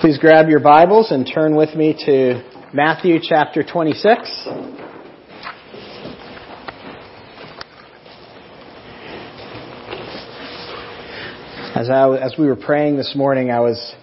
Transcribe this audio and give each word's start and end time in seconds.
Please 0.00 0.16
grab 0.16 0.48
your 0.48 0.60
Bibles 0.60 1.10
and 1.10 1.26
turn 1.26 1.56
with 1.56 1.74
me 1.74 1.92
to 2.06 2.40
Matthew 2.72 3.18
chapter 3.20 3.64
26. 3.64 4.46
As, 11.74 11.90
I, 11.90 12.16
as 12.16 12.36
we 12.38 12.46
were 12.46 12.54
praying 12.54 12.96
this 12.96 13.16
morning, 13.16 13.50
I 13.50 13.58
was, 13.58 13.96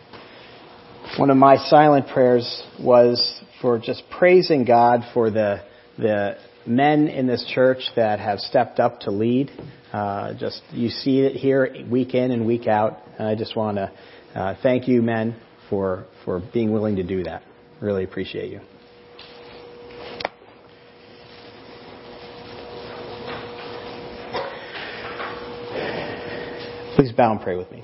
one 1.17 1.29
of 1.29 1.37
my 1.37 1.55
silent 1.55 2.09
prayers 2.09 2.61
was 2.77 3.41
for 3.61 3.79
just 3.79 4.03
praising 4.09 4.65
God 4.65 5.05
for 5.13 5.31
the, 5.31 5.63
the 5.97 6.35
men 6.67 7.07
in 7.07 7.25
this 7.25 7.49
church 7.55 7.79
that 7.95 8.19
have 8.19 8.39
stepped 8.39 8.81
up 8.81 8.99
to 9.01 9.11
lead. 9.11 9.49
Uh, 9.93 10.33
just, 10.33 10.61
you 10.71 10.89
see 10.89 11.21
it 11.21 11.37
here 11.37 11.73
week 11.89 12.13
in 12.13 12.31
and 12.31 12.45
week 12.45 12.67
out. 12.67 12.99
And 13.17 13.29
I 13.29 13.35
just 13.35 13.55
want 13.55 13.77
to 13.77 13.93
uh, 14.35 14.55
thank 14.61 14.89
you, 14.89 15.01
men, 15.01 15.37
for, 15.69 16.05
for 16.23 16.41
being 16.53 16.71
willing 16.71 16.95
to 16.97 17.03
do 17.03 17.23
that. 17.23 17.43
Really 17.81 18.03
appreciate 18.03 18.51
you. 18.51 18.61
Please 26.95 27.11
bow 27.11 27.31
and 27.31 27.41
pray 27.41 27.57
with 27.57 27.69
me. 27.71 27.83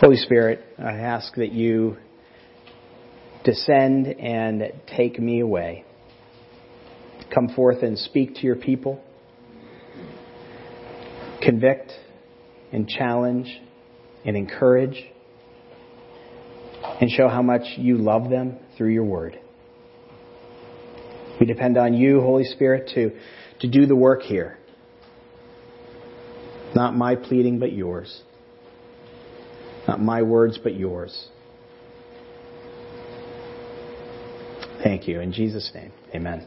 Holy 0.00 0.16
Spirit, 0.16 0.64
I 0.78 0.92
ask 0.92 1.34
that 1.34 1.52
you 1.52 1.98
descend 3.44 4.06
and 4.06 4.72
take 4.96 5.18
me 5.18 5.40
away. 5.40 5.84
Come 7.34 7.50
forth 7.54 7.82
and 7.82 7.98
speak 7.98 8.36
to 8.36 8.40
your 8.40 8.56
people. 8.56 8.98
Convict 11.42 11.92
and 12.72 12.88
challenge 12.88 13.60
and 14.24 14.36
encourage 14.36 15.04
and 17.00 17.10
show 17.10 17.28
how 17.28 17.42
much 17.42 17.62
you 17.76 17.96
love 17.96 18.30
them 18.30 18.58
through 18.76 18.90
your 18.90 19.04
word. 19.04 19.38
We 21.40 21.46
depend 21.46 21.78
on 21.78 21.94
you, 21.94 22.20
Holy 22.20 22.44
Spirit, 22.44 22.90
to, 22.94 23.12
to 23.60 23.68
do 23.68 23.86
the 23.86 23.96
work 23.96 24.22
here. 24.22 24.58
Not 26.74 26.94
my 26.94 27.16
pleading, 27.16 27.58
but 27.58 27.72
yours. 27.72 28.22
Not 29.88 30.00
my 30.00 30.22
words, 30.22 30.58
but 30.62 30.74
yours. 30.74 31.28
Thank 34.82 35.08
you. 35.08 35.20
In 35.20 35.32
Jesus' 35.32 35.70
name, 35.74 35.92
amen. 36.14 36.46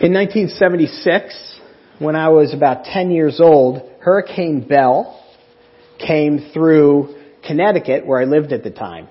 In 0.00 0.12
1976, 0.12 1.60
when 1.98 2.16
I 2.16 2.28
was 2.28 2.54
about 2.54 2.84
10 2.84 3.10
years 3.10 3.40
old, 3.40 3.82
Hurricane 4.00 4.66
Belle 4.66 5.22
came 5.98 6.50
through 6.52 7.14
Connecticut, 7.46 8.06
where 8.06 8.20
I 8.20 8.24
lived 8.24 8.52
at 8.52 8.62
the 8.62 8.70
time. 8.70 9.08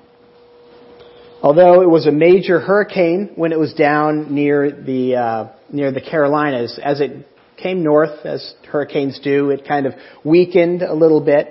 Although 1.41 1.81
it 1.81 1.89
was 1.89 2.07
a 2.07 2.11
major 2.11 2.59
hurricane 2.59 3.31
when 3.35 3.51
it 3.51 3.59
was 3.59 3.73
down 3.73 4.33
near 4.33 4.71
the 4.71 5.15
uh, 5.15 5.47
near 5.71 5.91
the 5.91 6.01
Carolinas, 6.01 6.79
as 6.83 7.01
it 7.01 7.27
came 7.61 7.83
north, 7.83 8.25
as 8.25 8.53
hurricanes 8.69 9.19
do, 9.19 9.51
it 9.51 9.67
kind 9.67 9.85
of 9.85 9.93
weakened 10.23 10.81
a 10.81 10.93
little 10.93 11.21
bit. 11.21 11.47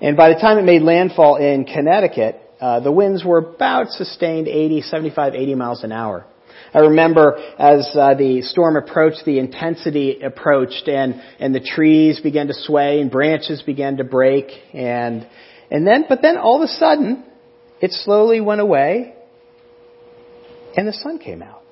And 0.00 0.16
by 0.16 0.32
the 0.32 0.36
time 0.36 0.58
it 0.58 0.64
made 0.64 0.82
landfall 0.82 1.36
in 1.36 1.64
Connecticut, 1.64 2.40
uh, 2.60 2.80
the 2.80 2.92
winds 2.92 3.24
were 3.24 3.38
about 3.38 3.90
sustained 3.90 4.48
80, 4.48 4.82
75, 4.82 5.34
80 5.34 5.54
miles 5.54 5.84
an 5.84 5.92
hour. 5.92 6.26
I 6.74 6.80
remember 6.80 7.36
as 7.58 7.88
uh, 7.94 8.14
the 8.14 8.42
storm 8.42 8.76
approached, 8.76 9.24
the 9.24 9.38
intensity 9.38 10.20
approached, 10.20 10.88
and 10.88 11.20
and 11.38 11.54
the 11.54 11.60
trees 11.60 12.20
began 12.20 12.48
to 12.48 12.54
sway, 12.54 13.00
and 13.00 13.10
branches 13.10 13.62
began 13.62 13.96
to 13.98 14.04
break, 14.04 14.46
and 14.72 15.26
and 15.70 15.86
then, 15.86 16.06
but 16.08 16.22
then 16.22 16.36
all 16.36 16.62
of 16.62 16.62
a 16.62 16.72
sudden, 16.72 17.24
it 17.80 17.92
slowly 17.92 18.40
went 18.40 18.60
away, 18.60 19.14
and 20.76 20.86
the 20.86 20.92
sun 20.92 21.18
came 21.18 21.42
out. 21.42 21.62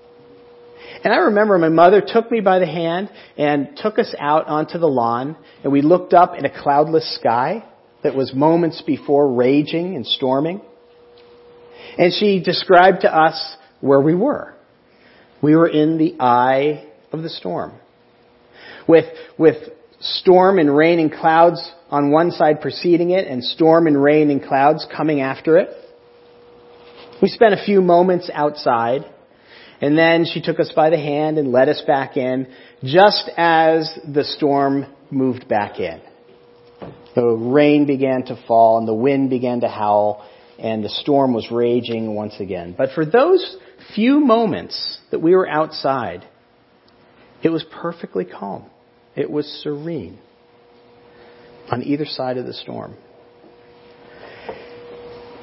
And 1.02 1.12
I 1.12 1.18
remember 1.18 1.58
my 1.58 1.68
mother 1.68 2.02
took 2.04 2.30
me 2.30 2.40
by 2.40 2.58
the 2.58 2.66
hand 2.66 3.10
and 3.36 3.76
took 3.76 3.98
us 3.98 4.14
out 4.18 4.46
onto 4.46 4.78
the 4.78 4.88
lawn, 4.88 5.36
and 5.62 5.72
we 5.72 5.82
looked 5.82 6.14
up 6.14 6.34
in 6.36 6.44
a 6.44 6.62
cloudless 6.62 7.16
sky 7.16 7.64
that 8.02 8.14
was 8.14 8.34
moments 8.34 8.82
before 8.82 9.32
raging 9.32 9.94
and 9.96 10.06
storming. 10.06 10.60
And 11.98 12.12
she 12.12 12.42
described 12.42 13.02
to 13.02 13.14
us 13.14 13.56
where 13.80 14.00
we 14.00 14.14
were. 14.14 14.55
We 15.46 15.54
were 15.54 15.68
in 15.68 15.96
the 15.96 16.16
eye 16.18 16.88
of 17.12 17.22
the 17.22 17.28
storm. 17.28 17.74
With, 18.88 19.04
with 19.38 19.54
storm 20.00 20.58
and 20.58 20.76
rain 20.76 20.98
and 20.98 21.12
clouds 21.12 21.70
on 21.88 22.10
one 22.10 22.32
side 22.32 22.60
preceding 22.60 23.10
it 23.10 23.28
and 23.28 23.44
storm 23.44 23.86
and 23.86 24.02
rain 24.02 24.32
and 24.32 24.42
clouds 24.42 24.84
coming 24.90 25.20
after 25.20 25.56
it. 25.56 25.68
We 27.22 27.28
spent 27.28 27.54
a 27.54 27.64
few 27.64 27.80
moments 27.80 28.28
outside 28.34 29.02
and 29.80 29.96
then 29.96 30.24
she 30.24 30.42
took 30.42 30.58
us 30.58 30.72
by 30.74 30.90
the 30.90 30.98
hand 30.98 31.38
and 31.38 31.52
led 31.52 31.68
us 31.68 31.80
back 31.86 32.16
in 32.16 32.48
just 32.82 33.30
as 33.36 33.96
the 34.04 34.24
storm 34.24 34.86
moved 35.12 35.46
back 35.46 35.78
in. 35.78 36.00
The 37.14 37.24
rain 37.24 37.86
began 37.86 38.24
to 38.24 38.44
fall 38.48 38.78
and 38.78 38.88
the 38.88 38.94
wind 38.94 39.30
began 39.30 39.60
to 39.60 39.68
howl 39.68 40.28
and 40.58 40.82
the 40.82 40.88
storm 40.88 41.34
was 41.34 41.52
raging 41.52 42.16
once 42.16 42.34
again. 42.40 42.74
But 42.76 42.90
for 42.96 43.06
those 43.06 43.58
few 43.94 44.18
moments 44.18 44.98
that 45.16 45.22
we 45.22 45.34
were 45.34 45.48
outside, 45.48 46.28
it 47.42 47.48
was 47.48 47.64
perfectly 47.80 48.26
calm. 48.26 48.66
It 49.14 49.30
was 49.30 49.46
serene 49.62 50.18
on 51.70 51.82
either 51.82 52.04
side 52.04 52.36
of 52.36 52.44
the 52.44 52.52
storm. 52.52 52.94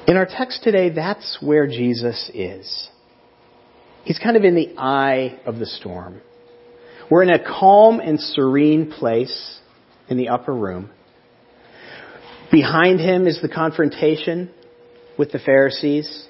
In 0.06 0.16
our 0.16 0.26
text 0.26 0.62
today, 0.62 0.90
that's 0.90 1.38
where 1.40 1.66
Jesus 1.66 2.30
is. 2.32 2.88
He's 4.04 4.20
kind 4.20 4.36
of 4.36 4.44
in 4.44 4.54
the 4.54 4.76
eye 4.78 5.40
of 5.44 5.58
the 5.58 5.66
storm. 5.66 6.20
We're 7.10 7.24
in 7.24 7.30
a 7.30 7.42
calm 7.42 7.98
and 7.98 8.20
serene 8.20 8.92
place 8.92 9.58
in 10.08 10.18
the 10.18 10.28
upper 10.28 10.54
room. 10.54 10.88
Behind 12.52 13.00
him 13.00 13.26
is 13.26 13.42
the 13.42 13.48
confrontation 13.48 14.52
with 15.18 15.32
the 15.32 15.40
Pharisees, 15.40 16.28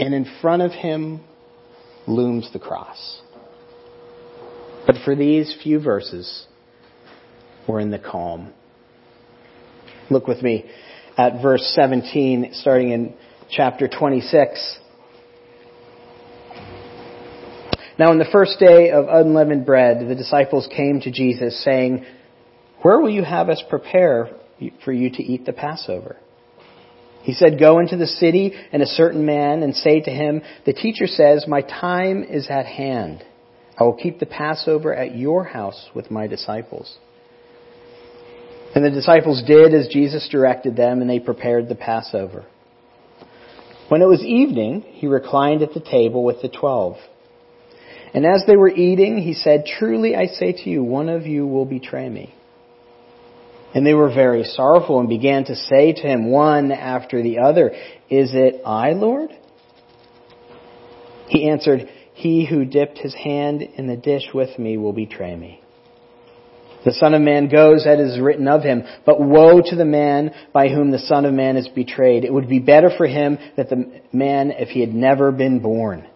and 0.00 0.12
in 0.12 0.26
front 0.40 0.62
of 0.62 0.72
him 0.72 1.20
looms 2.06 2.50
the 2.52 2.58
cross. 2.58 3.22
But 4.86 4.96
for 5.04 5.16
these 5.16 5.56
few 5.62 5.80
verses, 5.80 6.46
we're 7.66 7.80
in 7.80 7.90
the 7.90 7.98
calm. 7.98 8.52
Look 10.10 10.26
with 10.26 10.42
me 10.42 10.66
at 11.16 11.40
verse 11.40 11.72
17, 11.74 12.50
starting 12.52 12.90
in 12.90 13.14
chapter 13.50 13.88
26. 13.88 14.78
Now, 17.98 18.10
on 18.10 18.18
the 18.18 18.26
first 18.30 18.58
day 18.58 18.90
of 18.90 19.06
unleavened 19.08 19.64
bread, 19.64 20.06
the 20.08 20.16
disciples 20.16 20.68
came 20.74 21.00
to 21.02 21.12
Jesus, 21.12 21.62
saying, 21.62 22.04
Where 22.82 22.98
will 22.98 23.10
you 23.10 23.22
have 23.22 23.48
us 23.48 23.62
prepare 23.70 24.30
for 24.84 24.92
you 24.92 25.10
to 25.10 25.22
eat 25.22 25.46
the 25.46 25.52
Passover? 25.52 26.16
He 27.24 27.32
said, 27.32 27.58
Go 27.58 27.78
into 27.78 27.96
the 27.96 28.06
city 28.06 28.52
and 28.70 28.82
a 28.82 28.86
certain 28.86 29.24
man 29.24 29.62
and 29.62 29.74
say 29.74 30.00
to 30.00 30.10
him, 30.10 30.42
The 30.66 30.74
teacher 30.74 31.06
says, 31.06 31.46
My 31.48 31.62
time 31.62 32.22
is 32.22 32.48
at 32.50 32.66
hand. 32.66 33.24
I 33.78 33.84
will 33.84 33.96
keep 33.96 34.20
the 34.20 34.26
Passover 34.26 34.94
at 34.94 35.16
your 35.16 35.42
house 35.42 35.88
with 35.94 36.10
my 36.10 36.26
disciples. 36.26 36.98
And 38.74 38.84
the 38.84 38.90
disciples 38.90 39.42
did 39.46 39.72
as 39.72 39.88
Jesus 39.88 40.28
directed 40.30 40.76
them, 40.76 41.00
and 41.00 41.08
they 41.08 41.18
prepared 41.18 41.68
the 41.68 41.74
Passover. 41.74 42.44
When 43.88 44.02
it 44.02 44.08
was 44.08 44.22
evening, 44.22 44.82
he 44.82 45.06
reclined 45.06 45.62
at 45.62 45.72
the 45.72 45.80
table 45.80 46.24
with 46.24 46.42
the 46.42 46.48
twelve. 46.48 46.96
And 48.12 48.26
as 48.26 48.44
they 48.46 48.56
were 48.56 48.68
eating, 48.70 49.16
he 49.18 49.32
said, 49.32 49.64
Truly 49.78 50.14
I 50.14 50.26
say 50.26 50.52
to 50.52 50.70
you, 50.70 50.84
one 50.84 51.08
of 51.08 51.26
you 51.26 51.46
will 51.46 51.64
betray 51.64 52.08
me. 52.08 52.34
And 53.74 53.84
they 53.84 53.94
were 53.94 54.08
very 54.08 54.44
sorrowful 54.44 55.00
and 55.00 55.08
began 55.08 55.44
to 55.46 55.56
say 55.56 55.92
to 55.92 56.02
him 56.02 56.30
one 56.30 56.70
after 56.70 57.22
the 57.22 57.40
other, 57.40 57.72
Is 58.08 58.30
it 58.32 58.62
I, 58.64 58.92
Lord? 58.92 59.30
He 61.26 61.48
answered, 61.48 61.88
He 62.14 62.46
who 62.46 62.64
dipped 62.64 62.98
his 62.98 63.14
hand 63.14 63.62
in 63.62 63.88
the 63.88 63.96
dish 63.96 64.28
with 64.32 64.56
me 64.60 64.76
will 64.78 64.92
betray 64.92 65.34
me. 65.34 65.60
The 66.84 66.92
Son 66.92 67.14
of 67.14 67.22
Man 67.22 67.48
goes 67.48 67.86
as 67.86 67.98
is 67.98 68.20
written 68.20 68.46
of 68.46 68.62
him, 68.62 68.84
but 69.06 69.18
woe 69.20 69.60
to 69.64 69.74
the 69.74 69.86
man 69.86 70.32
by 70.52 70.68
whom 70.68 70.90
the 70.90 70.98
Son 70.98 71.24
of 71.24 71.32
Man 71.32 71.56
is 71.56 71.66
betrayed. 71.66 72.24
It 72.24 72.32
would 72.32 72.48
be 72.48 72.58
better 72.58 72.90
for 72.96 73.06
him 73.06 73.38
that 73.56 73.70
the 73.70 73.90
man 74.12 74.50
if 74.50 74.68
he 74.68 74.80
had 74.80 74.94
never 74.94 75.32
been 75.32 75.60
born. 75.60 76.06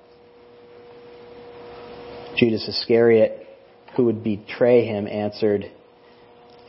Judas 2.36 2.68
Iscariot, 2.68 3.46
who 3.96 4.04
would 4.04 4.22
betray 4.22 4.84
him, 4.84 5.08
answered, 5.08 5.72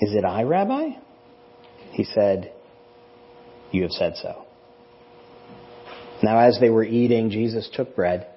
is 0.02 0.14
it 0.14 0.24
I, 0.24 0.44
Rabbi? 0.44 0.90
He 1.92 2.04
said, 2.04 2.52
You 3.72 3.84
have 3.84 3.92
said 3.92 4.16
so. 4.18 4.46
Now, 6.22 6.40
as 6.40 6.60
they 6.60 6.70
were 6.70 6.84
eating, 6.84 7.30
Jesus 7.30 7.70
took 7.74 7.96
bread. 7.96 8.28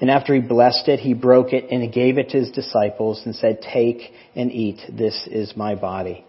And 0.00 0.10
after 0.10 0.34
he 0.34 0.40
blessed 0.40 0.88
it, 0.88 1.00
he 1.00 1.12
broke 1.12 1.52
it 1.52 1.70
and 1.70 1.82
he 1.82 1.88
gave 1.88 2.18
it 2.18 2.30
to 2.30 2.38
his 2.38 2.50
disciples 2.50 3.22
and 3.24 3.34
said, 3.34 3.60
Take 3.60 4.12
and 4.34 4.50
eat. 4.50 4.80
This 4.90 5.28
is 5.30 5.56
my 5.56 5.74
body. 5.74 6.24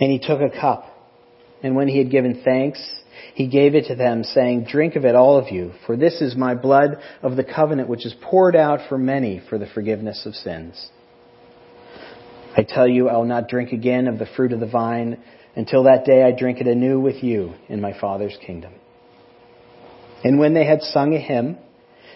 And 0.00 0.10
he 0.10 0.18
took 0.18 0.40
a 0.40 0.50
cup. 0.50 0.86
And 1.62 1.74
when 1.74 1.88
he 1.88 1.98
had 1.98 2.10
given 2.10 2.42
thanks, 2.44 2.84
he 3.34 3.46
gave 3.46 3.74
it 3.74 3.86
to 3.86 3.94
them, 3.94 4.24
saying, 4.24 4.64
Drink 4.64 4.96
of 4.96 5.04
it, 5.04 5.14
all 5.14 5.38
of 5.38 5.50
you, 5.50 5.72
for 5.86 5.96
this 5.96 6.20
is 6.20 6.36
my 6.36 6.54
blood 6.54 6.98
of 7.22 7.36
the 7.36 7.44
covenant, 7.44 7.88
which 7.88 8.04
is 8.04 8.14
poured 8.20 8.56
out 8.56 8.88
for 8.88 8.98
many 8.98 9.40
for 9.48 9.58
the 9.58 9.66
forgiveness 9.66 10.26
of 10.26 10.34
sins. 10.34 10.90
I 12.56 12.62
tell 12.62 12.86
you, 12.86 13.08
I 13.08 13.16
will 13.16 13.24
not 13.24 13.48
drink 13.48 13.72
again 13.72 14.08
of 14.08 14.18
the 14.18 14.26
fruit 14.36 14.52
of 14.52 14.60
the 14.60 14.66
vine 14.66 15.22
until 15.56 15.84
that 15.84 16.04
day 16.04 16.22
I 16.22 16.32
drink 16.32 16.60
it 16.60 16.66
anew 16.66 17.00
with 17.00 17.22
you 17.22 17.54
in 17.68 17.80
my 17.80 17.98
Father's 17.98 18.36
kingdom. 18.44 18.74
And 20.24 20.38
when 20.38 20.54
they 20.54 20.66
had 20.66 20.82
sung 20.82 21.14
a 21.14 21.18
hymn, 21.18 21.58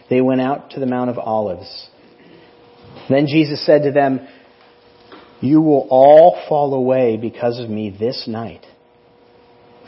they 0.09 0.21
went 0.21 0.41
out 0.41 0.71
to 0.71 0.81
the 0.81 0.87
Mount 0.87 1.11
of 1.11 1.19
Olives. 1.19 1.89
Then 3.09 3.27
Jesus 3.27 3.65
said 3.65 3.83
to 3.83 3.93
them, 3.93 4.27
You 5.41 5.61
will 5.61 5.87
all 5.91 6.43
fall 6.49 6.75
away 6.75 7.17
because 7.17 7.59
of 7.59 7.69
me 7.69 7.97
this 7.99 8.27
night. 8.29 8.65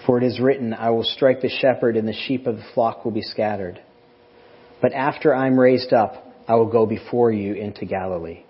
For 0.07 0.19
it 0.19 0.25
is 0.25 0.41
written, 0.41 0.73
I 0.73 0.91
will 0.91 1.05
strike 1.05 1.43
the 1.43 1.51
shepherd 1.51 1.97
and 1.97 2.09
the 2.09 2.15
sheep 2.15 2.47
of 2.47 2.57
the 2.57 2.65
flock 2.75 3.05
will 3.05 3.13
be 3.13 3.23
scattered. 3.23 3.81
But 4.81 4.93
after 4.93 5.35
I'm 5.35 5.59
raised 5.59 5.93
up, 5.93 6.25
I 6.47 6.55
will 6.55 6.71
go 6.71 6.87
before 6.87 7.31
you 7.31 7.55
into 7.55 7.85
Galilee. 7.85 8.45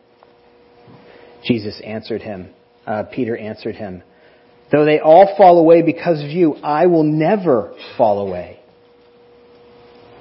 Jesus 1.44 1.81
answered 1.85 2.23
him, 2.23 2.50
uh, 2.87 3.05
Peter 3.12 3.37
answered 3.37 3.76
him, 3.76 4.02
Though 4.70 4.85
they 4.85 5.00
all 5.00 5.35
fall 5.37 5.58
away 5.58 5.82
because 5.82 6.23
of 6.23 6.31
you, 6.31 6.55
I 6.56 6.87
will 6.87 7.05
never 7.05 7.75
fall 7.96 8.26
away. 8.26 8.61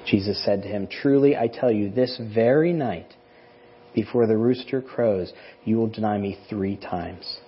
Jesus 0.06 0.42
said 0.44 0.62
to 0.62 0.68
him, 0.68 0.86
Truly 0.86 1.36
I 1.36 1.48
tell 1.48 1.70
you, 1.70 1.90
this 1.90 2.18
very 2.34 2.72
night, 2.72 3.12
before 3.94 4.26
the 4.26 4.36
rooster 4.36 4.80
crows, 4.80 5.32
you 5.64 5.76
will 5.76 5.88
deny 5.88 6.16
me 6.18 6.38
three 6.48 6.76
times. 6.76 7.38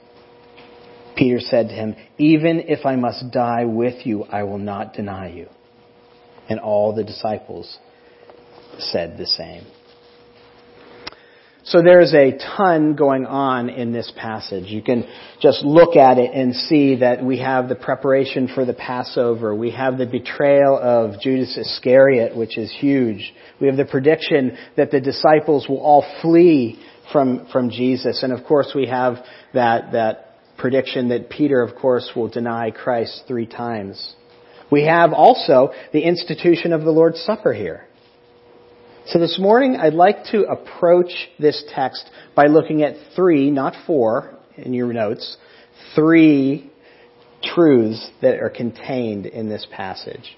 Peter 1.17 1.41
said 1.41 1.69
to 1.69 1.75
him, 1.75 1.97
Even 2.19 2.61
if 2.61 2.85
I 2.85 2.97
must 2.97 3.31
die 3.33 3.65
with 3.65 4.07
you, 4.07 4.25
I 4.25 4.43
will 4.43 4.59
not 4.59 4.95
deny 4.95 5.31
you. 5.31 5.49
And 6.49 6.59
all 6.59 6.95
the 6.95 7.05
disciples 7.05 7.79
said 8.79 9.17
the 9.17 9.27
same. 9.27 9.65
So 11.65 11.83
there's 11.83 12.15
a 12.15 12.39
ton 12.57 12.97
going 12.97 13.27
on 13.27 13.69
in 13.69 13.93
this 13.93 14.11
passage. 14.17 14.65
You 14.67 14.83
can 14.83 15.07
just 15.43 15.62
look 15.62 15.95
at 15.95 16.19
it 16.19 16.33
and 16.33 16.55
see 16.55 16.97
that 16.97 17.23
we 17.23 17.39
have 17.41 17.69
the 17.69 17.75
preparation 17.75 18.49
for 18.55 18.65
the 18.65 18.73
Passover. 18.73 19.55
We 19.55 19.71
have 19.73 19.99
the 19.99 20.07
betrayal 20.07 20.79
of 20.79 21.21
Judas 21.21 21.57
Iscariot, 21.59 22.35
which 22.35 22.57
is 22.57 22.75
huge. 22.79 23.35
We 23.61 23.67
have 23.67 23.77
the 23.77 23.85
prediction 23.85 24.57
that 24.77 24.91
the 24.91 25.01
disciples 25.01 25.69
will 25.69 25.81
all 25.81 26.05
flee 26.23 26.83
from, 27.12 27.47
from 27.53 27.71
Jesus. 27.71 28.23
And 28.23 28.33
of 28.33 28.47
course 28.47 28.73
we 28.75 28.87
have 28.87 29.17
that, 29.53 29.93
that 29.93 30.37
prediction 30.57 31.09
that 31.11 31.29
Peter, 31.29 31.62
of 31.62 31.77
course, 31.77 32.11
will 32.17 32.29
deny 32.29 32.71
Christ 32.71 33.25
three 33.29 33.47
times. 33.47 34.15
We 34.71 34.85
have 34.87 35.12
also 35.12 35.73
the 35.93 36.03
institution 36.03 36.73
of 36.73 36.83
the 36.83 36.91
Lord's 36.91 37.21
Supper 37.21 37.53
here. 37.53 37.87
So 39.06 39.19
this 39.19 39.38
morning 39.38 39.76
I'd 39.76 39.94
like 39.94 40.25
to 40.26 40.43
approach 40.43 41.11
this 41.38 41.64
text 41.75 42.08
by 42.35 42.47
looking 42.47 42.82
at 42.82 42.94
three, 43.17 43.50
not 43.50 43.75
four 43.87 44.38
in 44.56 44.75
your 44.75 44.93
notes, 44.93 45.37
three 45.94 46.70
truths 47.43 48.11
that 48.20 48.38
are 48.41 48.50
contained 48.50 49.26
in 49.26 49.49
this 49.49 49.67
passage. 49.73 50.37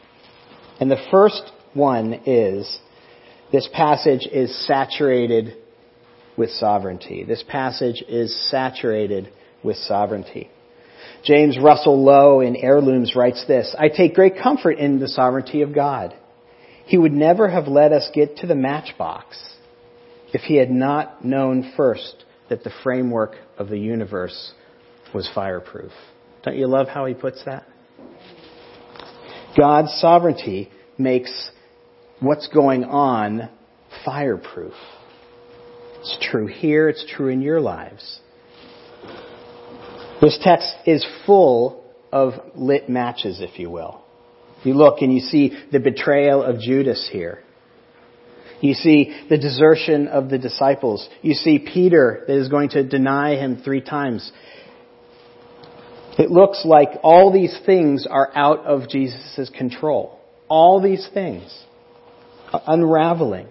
And 0.81 0.91
the 0.91 1.05
first 1.11 1.43
one 1.75 2.23
is 2.25 2.79
this 3.53 3.69
passage 3.73 4.27
is 4.31 4.67
saturated 4.67 5.57
with 6.37 6.51
sovereignty. 6.51 7.25
This 7.25 7.45
passage 7.47 8.03
is 8.09 8.35
saturated 8.49 9.31
with 9.63 9.77
sovereignty. 9.77 10.51
James 11.25 11.59
Russell 11.61 12.03
Lowell 12.03 12.41
in 12.41 12.57
Heirlooms 12.57 13.15
writes 13.17 13.45
this, 13.47 13.75
I 13.79 13.89
take 13.89 14.15
great 14.15 14.39
comfort 14.41 14.79
in 14.79 14.99
the 14.99 15.09
sovereignty 15.09 15.63
of 15.63 15.75
God. 15.75 16.17
He 16.87 16.99
would 16.99 17.13
never 17.13 17.49
have 17.49 17.69
let 17.69 17.93
us 17.93 18.11
get 18.15 18.39
to 18.39 18.47
the 18.47 18.55
matchbox 18.55 19.39
if 20.33 20.43
he 20.43 20.57
had 20.57 20.71
not 20.71 21.25
known 21.25 21.73
first 21.77 22.25
that 22.49 22.65
the 22.65 22.73
framework 22.83 23.37
of 23.59 23.69
the 23.69 23.79
universe 23.79 24.53
was 25.15 25.31
fireproof. 25.35 25.93
Don't 26.43 26.57
you 26.57 26.67
love 26.67 26.89
how 26.89 27.07
he 27.07 27.15
puts 27.15 27.45
that? 27.45 27.65
God's 29.57 29.93
sovereignty 30.01 30.71
makes 30.99 31.51
what's 32.21 32.49
going 32.49 32.85
on 32.85 33.49
fireproof. 34.05 34.75
It's 36.01 36.19
true 36.21 36.47
here, 36.47 36.89
it's 36.89 37.05
true 37.09 37.29
in 37.29 37.43
your 37.43 37.61
lives. 37.61 38.21
This 40.21 40.39
text 40.43 40.75
is 40.87 41.07
full 41.27 41.85
of 42.13 42.35
lit 42.55 42.89
matches, 42.89 43.41
if 43.41 43.59
you 43.59 43.71
will. 43.71 44.02
You 44.65 44.75
look 44.75 45.01
and 45.01 45.13
you 45.13 45.21
see 45.21 45.53
the 45.71 45.81
betrayal 45.81 46.43
of 46.43 46.61
Judas 46.61 47.09
here. 47.11 47.43
You 48.61 48.75
see 48.75 49.27
the 49.29 49.39
desertion 49.39 50.07
of 50.07 50.31
the 50.31 50.39
disciples. 50.39 51.09
You 51.21 51.35
see 51.35 51.59
Peter 51.59 52.25
that 52.27 52.37
is 52.37 52.49
going 52.49 52.71
to 52.71 52.89
deny 52.89 53.35
him 53.35 53.61
three 53.65 53.81
times. 53.81 54.31
It 56.17 56.31
looks 56.31 56.63
like 56.65 56.91
all 57.03 57.33
these 57.33 57.59
things 57.67 58.07
are 58.09 58.31
out 58.35 58.61
of 58.61 58.89
Jesus' 58.89 59.51
control. 59.57 60.21
All 60.49 60.81
these 60.81 61.09
things 61.13 61.65
are 62.53 62.63
unraveling. 62.67 63.49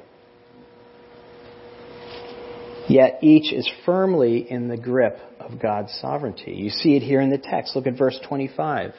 Yet 2.88 3.20
each 3.22 3.52
is 3.52 3.70
firmly 3.86 4.50
in 4.50 4.68
the 4.68 4.78
grip 4.78 5.18
of 5.40 5.60
God's 5.60 5.92
sovereignty. 6.02 6.54
You 6.54 6.70
see 6.70 6.96
it 6.96 7.02
here 7.02 7.20
in 7.20 7.30
the 7.30 7.38
text. 7.38 7.76
Look 7.76 7.88
at 7.88 7.98
verse 7.98 8.20
25. 8.28 8.94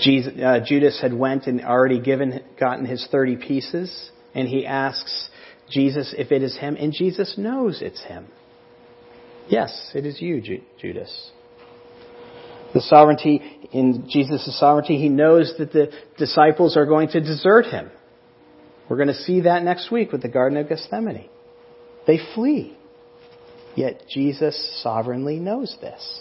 Jesus, 0.00 0.32
uh, 0.42 0.60
Judas 0.64 1.00
had 1.00 1.12
went 1.12 1.46
and 1.46 1.64
already 1.64 2.00
given, 2.00 2.42
gotten 2.58 2.84
his 2.84 3.06
30 3.10 3.36
pieces, 3.36 4.10
and 4.34 4.48
he 4.48 4.66
asks 4.66 5.28
Jesus 5.70 6.14
if 6.16 6.30
it 6.32 6.42
is 6.42 6.56
him, 6.56 6.76
and 6.78 6.92
Jesus 6.92 7.34
knows 7.36 7.82
it's 7.82 8.02
him. 8.04 8.26
Yes, 9.48 9.90
it 9.94 10.06
is 10.06 10.20
you, 10.20 10.40
Judas. 10.80 11.30
The 12.74 12.82
sovereignty, 12.82 13.40
in 13.72 14.08
Jesus' 14.10 14.58
sovereignty, 14.58 14.98
he 14.98 15.08
knows 15.08 15.54
that 15.58 15.72
the 15.72 15.90
disciples 16.18 16.76
are 16.76 16.86
going 16.86 17.08
to 17.08 17.20
desert 17.20 17.66
him. 17.66 17.90
We're 18.88 18.96
going 18.96 19.08
to 19.08 19.14
see 19.14 19.42
that 19.42 19.62
next 19.62 19.90
week 19.90 20.12
with 20.12 20.22
the 20.22 20.28
Garden 20.28 20.58
of 20.58 20.68
Gethsemane. 20.68 21.28
They 22.06 22.18
flee. 22.34 22.76
Yet 23.74 24.04
Jesus 24.08 24.80
sovereignly 24.82 25.38
knows 25.38 25.76
this. 25.80 26.20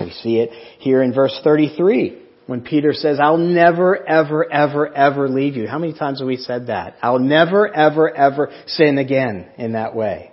We 0.00 0.10
see 0.10 0.38
it 0.38 0.50
here 0.78 1.02
in 1.02 1.14
verse 1.14 1.38
33 1.42 2.25
when 2.46 2.60
Peter 2.62 2.92
says, 2.92 3.18
I'll 3.20 3.38
never, 3.38 3.96
ever, 4.08 4.50
ever, 4.50 4.92
ever 4.94 5.28
leave 5.28 5.56
you. 5.56 5.66
How 5.66 5.78
many 5.78 5.92
times 5.92 6.20
have 6.20 6.28
we 6.28 6.36
said 6.36 6.68
that? 6.68 6.96
I'll 7.02 7.18
never, 7.18 7.72
ever, 7.72 8.14
ever 8.14 8.52
sin 8.66 8.98
again 8.98 9.50
in 9.58 9.72
that 9.72 9.94
way. 9.94 10.32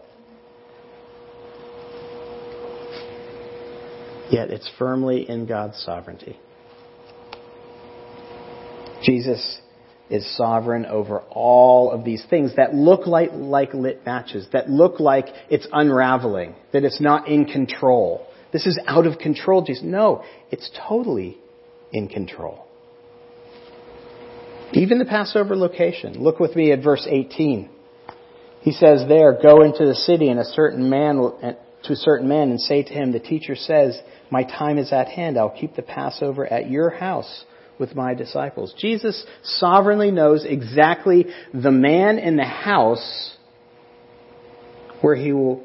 Yet 4.29 4.51
it's 4.51 4.69
firmly 4.77 5.27
in 5.27 5.45
God's 5.45 5.77
sovereignty. 5.83 6.39
Jesus 9.03 9.59
is 10.09 10.37
sovereign 10.37 10.85
over 10.85 11.21
all 11.29 11.91
of 11.91 12.05
these 12.05 12.23
things 12.29 12.55
that 12.55 12.73
look 12.73 13.07
like, 13.07 13.31
like 13.33 13.73
lit 13.73 14.05
matches, 14.05 14.47
that 14.53 14.69
look 14.69 14.99
like 14.99 15.25
it's 15.49 15.67
unraveling, 15.71 16.55
that 16.71 16.83
it's 16.83 17.01
not 17.01 17.27
in 17.27 17.45
control. 17.45 18.27
This 18.51 18.67
is 18.67 18.79
out 18.85 19.07
of 19.07 19.17
control, 19.17 19.63
Jesus. 19.63 19.83
No, 19.83 20.23
it's 20.51 20.69
totally 20.87 21.37
in 21.93 22.09
control. 22.09 22.65
Even 24.73 24.97
the 24.97 25.05
Passover 25.05 25.55
location. 25.55 26.21
Look 26.21 26.39
with 26.39 26.55
me 26.55 26.71
at 26.71 26.83
verse 26.83 27.07
18. 27.09 27.69
He 28.61 28.71
says 28.71 29.05
there, 29.07 29.37
go 29.41 29.63
into 29.63 29.85
the 29.85 29.93
city 29.93 30.29
and 30.29 30.39
a 30.39 30.45
certain 30.45 30.89
man 30.89 31.17
to 31.83 31.93
a 31.93 31.95
certain 31.95 32.27
man 32.27 32.49
and 32.49 32.59
say 32.59 32.81
to 32.81 32.93
him, 32.93 33.11
the 33.11 33.19
teacher 33.19 33.55
says, 33.55 33.99
my 34.31 34.43
time 34.43 34.77
is 34.77 34.91
at 34.91 35.09
hand. 35.09 35.37
I'll 35.37 35.49
keep 35.49 35.75
the 35.75 35.81
Passover 35.81 36.45
at 36.47 36.69
your 36.69 36.89
house 36.89 37.45
with 37.77 37.95
my 37.95 38.13
disciples. 38.13 38.73
Jesus 38.79 39.25
sovereignly 39.43 40.11
knows 40.11 40.45
exactly 40.45 41.25
the 41.53 41.71
man 41.71 42.17
in 42.17 42.37
the 42.37 42.45
house 42.45 43.35
where 45.01 45.15
he 45.15 45.33
will 45.33 45.63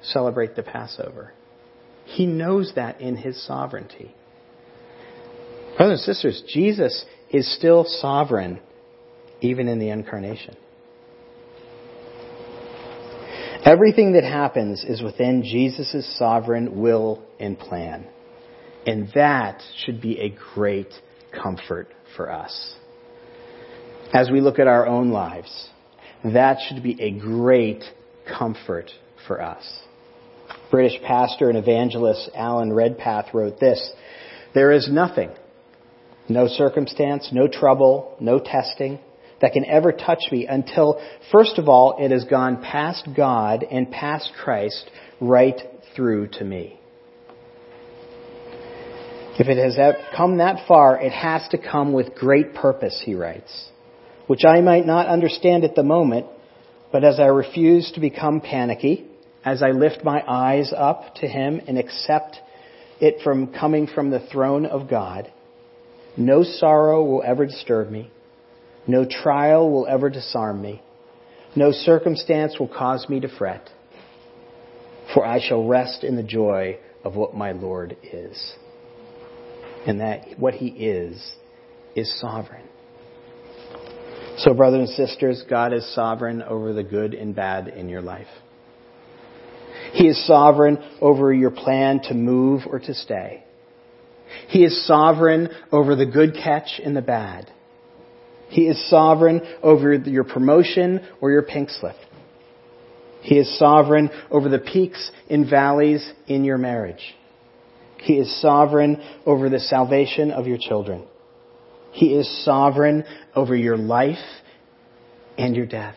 celebrate 0.00 0.54
the 0.54 0.62
Passover. 0.62 1.32
He 2.04 2.24
knows 2.24 2.72
that 2.76 3.00
in 3.00 3.16
his 3.16 3.44
sovereignty. 3.44 4.14
Brothers 5.78 6.00
and 6.00 6.16
sisters, 6.16 6.42
Jesus 6.48 7.04
is 7.30 7.50
still 7.56 7.84
sovereign 7.84 8.58
even 9.40 9.68
in 9.68 9.78
the 9.78 9.90
incarnation. 9.90 10.56
Everything 13.64 14.14
that 14.14 14.24
happens 14.24 14.82
is 14.82 15.02
within 15.02 15.44
Jesus' 15.44 16.18
sovereign 16.18 16.80
will 16.80 17.22
and 17.38 17.56
plan. 17.56 18.08
And 18.86 19.08
that 19.14 19.62
should 19.84 20.00
be 20.00 20.18
a 20.18 20.36
great 20.54 20.92
comfort 21.32 21.88
for 22.16 22.32
us. 22.32 22.74
As 24.12 24.30
we 24.30 24.40
look 24.40 24.58
at 24.58 24.66
our 24.66 24.86
own 24.86 25.10
lives, 25.10 25.68
that 26.24 26.58
should 26.66 26.82
be 26.82 27.00
a 27.00 27.12
great 27.12 27.84
comfort 28.36 28.90
for 29.28 29.40
us. 29.40 29.80
British 30.72 31.00
pastor 31.02 31.48
and 31.48 31.58
evangelist 31.58 32.30
Alan 32.34 32.72
Redpath 32.72 33.32
wrote 33.32 33.60
this 33.60 33.92
There 34.54 34.72
is 34.72 34.88
nothing, 34.90 35.30
no 36.28 36.46
circumstance, 36.48 37.30
no 37.32 37.48
trouble, 37.48 38.16
no 38.20 38.38
testing 38.38 38.98
that 39.40 39.52
can 39.52 39.64
ever 39.64 39.92
touch 39.92 40.24
me 40.32 40.46
until, 40.46 41.00
first 41.30 41.58
of 41.58 41.68
all, 41.68 41.96
it 41.98 42.10
has 42.10 42.24
gone 42.24 42.62
past 42.62 43.08
God 43.16 43.64
and 43.68 43.90
past 43.90 44.32
Christ 44.42 44.90
right 45.20 45.60
through 45.94 46.28
to 46.28 46.44
me. 46.44 46.78
If 49.38 49.46
it 49.46 49.56
has 49.56 49.78
come 50.16 50.38
that 50.38 50.66
far, 50.66 51.00
it 51.00 51.12
has 51.12 51.46
to 51.50 51.58
come 51.58 51.92
with 51.92 52.16
great 52.16 52.54
purpose, 52.54 53.00
he 53.04 53.14
writes, 53.14 53.68
which 54.26 54.44
I 54.44 54.60
might 54.60 54.84
not 54.84 55.06
understand 55.06 55.62
at 55.62 55.76
the 55.76 55.84
moment, 55.84 56.26
but 56.90 57.04
as 57.04 57.20
I 57.20 57.26
refuse 57.26 57.92
to 57.92 58.00
become 58.00 58.40
panicky, 58.40 59.06
as 59.44 59.62
I 59.62 59.70
lift 59.70 60.02
my 60.02 60.24
eyes 60.26 60.72
up 60.76 61.14
to 61.16 61.28
him 61.28 61.60
and 61.68 61.78
accept 61.78 62.38
it 63.00 63.22
from 63.22 63.52
coming 63.52 63.86
from 63.86 64.10
the 64.10 64.26
throne 64.32 64.66
of 64.66 64.90
God, 64.90 65.30
no 66.18 66.42
sorrow 66.42 67.04
will 67.04 67.22
ever 67.24 67.46
disturb 67.46 67.90
me. 67.90 68.10
No 68.86 69.04
trial 69.04 69.70
will 69.70 69.86
ever 69.86 70.10
disarm 70.10 70.60
me. 70.60 70.82
No 71.54 71.70
circumstance 71.70 72.58
will 72.58 72.68
cause 72.68 73.06
me 73.08 73.20
to 73.20 73.28
fret. 73.28 73.70
For 75.14 75.24
I 75.24 75.40
shall 75.40 75.66
rest 75.66 76.04
in 76.04 76.16
the 76.16 76.22
joy 76.22 76.78
of 77.04 77.14
what 77.14 77.34
my 77.34 77.52
Lord 77.52 77.96
is. 78.02 78.54
And 79.86 80.00
that 80.00 80.38
what 80.38 80.54
he 80.54 80.66
is, 80.66 81.32
is 81.94 82.20
sovereign. 82.20 82.66
So, 84.38 84.54
brothers 84.54 84.88
and 84.88 85.08
sisters, 85.08 85.42
God 85.48 85.72
is 85.72 85.94
sovereign 85.94 86.42
over 86.42 86.72
the 86.72 86.84
good 86.84 87.14
and 87.14 87.34
bad 87.34 87.68
in 87.68 87.88
your 87.88 88.02
life. 88.02 88.28
He 89.92 90.08
is 90.08 90.26
sovereign 90.26 90.78
over 91.00 91.32
your 91.32 91.50
plan 91.50 92.00
to 92.04 92.14
move 92.14 92.62
or 92.68 92.78
to 92.78 92.94
stay. 92.94 93.44
He 94.48 94.64
is 94.64 94.86
sovereign 94.86 95.48
over 95.72 95.94
the 95.94 96.06
good 96.06 96.34
catch 96.34 96.80
and 96.82 96.96
the 96.96 97.02
bad. 97.02 97.50
He 98.48 98.62
is 98.62 98.88
sovereign 98.88 99.42
over 99.62 99.94
your 99.94 100.24
promotion 100.24 101.06
or 101.20 101.30
your 101.30 101.42
pink 101.42 101.70
slip. 101.70 101.96
He 103.20 103.38
is 103.38 103.58
sovereign 103.58 104.10
over 104.30 104.48
the 104.48 104.58
peaks 104.58 105.10
and 105.28 105.48
valleys 105.48 106.10
in 106.26 106.44
your 106.44 106.56
marriage. 106.56 107.14
He 107.98 108.14
is 108.14 108.40
sovereign 108.40 109.02
over 109.26 109.50
the 109.50 109.58
salvation 109.58 110.30
of 110.30 110.46
your 110.46 110.58
children. 110.58 111.04
He 111.92 112.14
is 112.14 112.44
sovereign 112.44 113.04
over 113.34 113.56
your 113.56 113.76
life 113.76 114.16
and 115.36 115.56
your 115.56 115.66
death, 115.66 115.96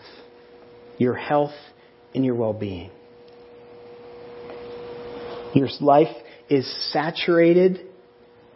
your 0.97 1.13
health 1.13 1.53
and 2.15 2.25
your 2.25 2.35
well-being. 2.35 2.91
Your 5.53 5.69
life 5.79 6.15
is 6.49 6.91
saturated 6.91 7.81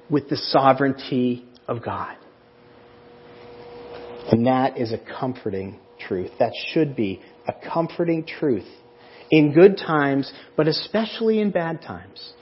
with 0.09 0.29
the 0.29 0.37
sovereignty 0.37 1.45
of 1.67 1.83
God. 1.83 2.15
And 4.31 4.47
that 4.47 4.77
is 4.77 4.91
a 4.91 4.97
comforting 4.97 5.79
truth. 5.99 6.31
That 6.39 6.53
should 6.73 6.95
be 6.95 7.21
a 7.47 7.53
comforting 7.71 8.25
truth 8.25 8.67
in 9.31 9.53
good 9.53 9.77
times, 9.77 10.31
but 10.55 10.67
especially 10.67 11.39
in 11.39 11.51
bad 11.51 11.81
times. 11.81 12.33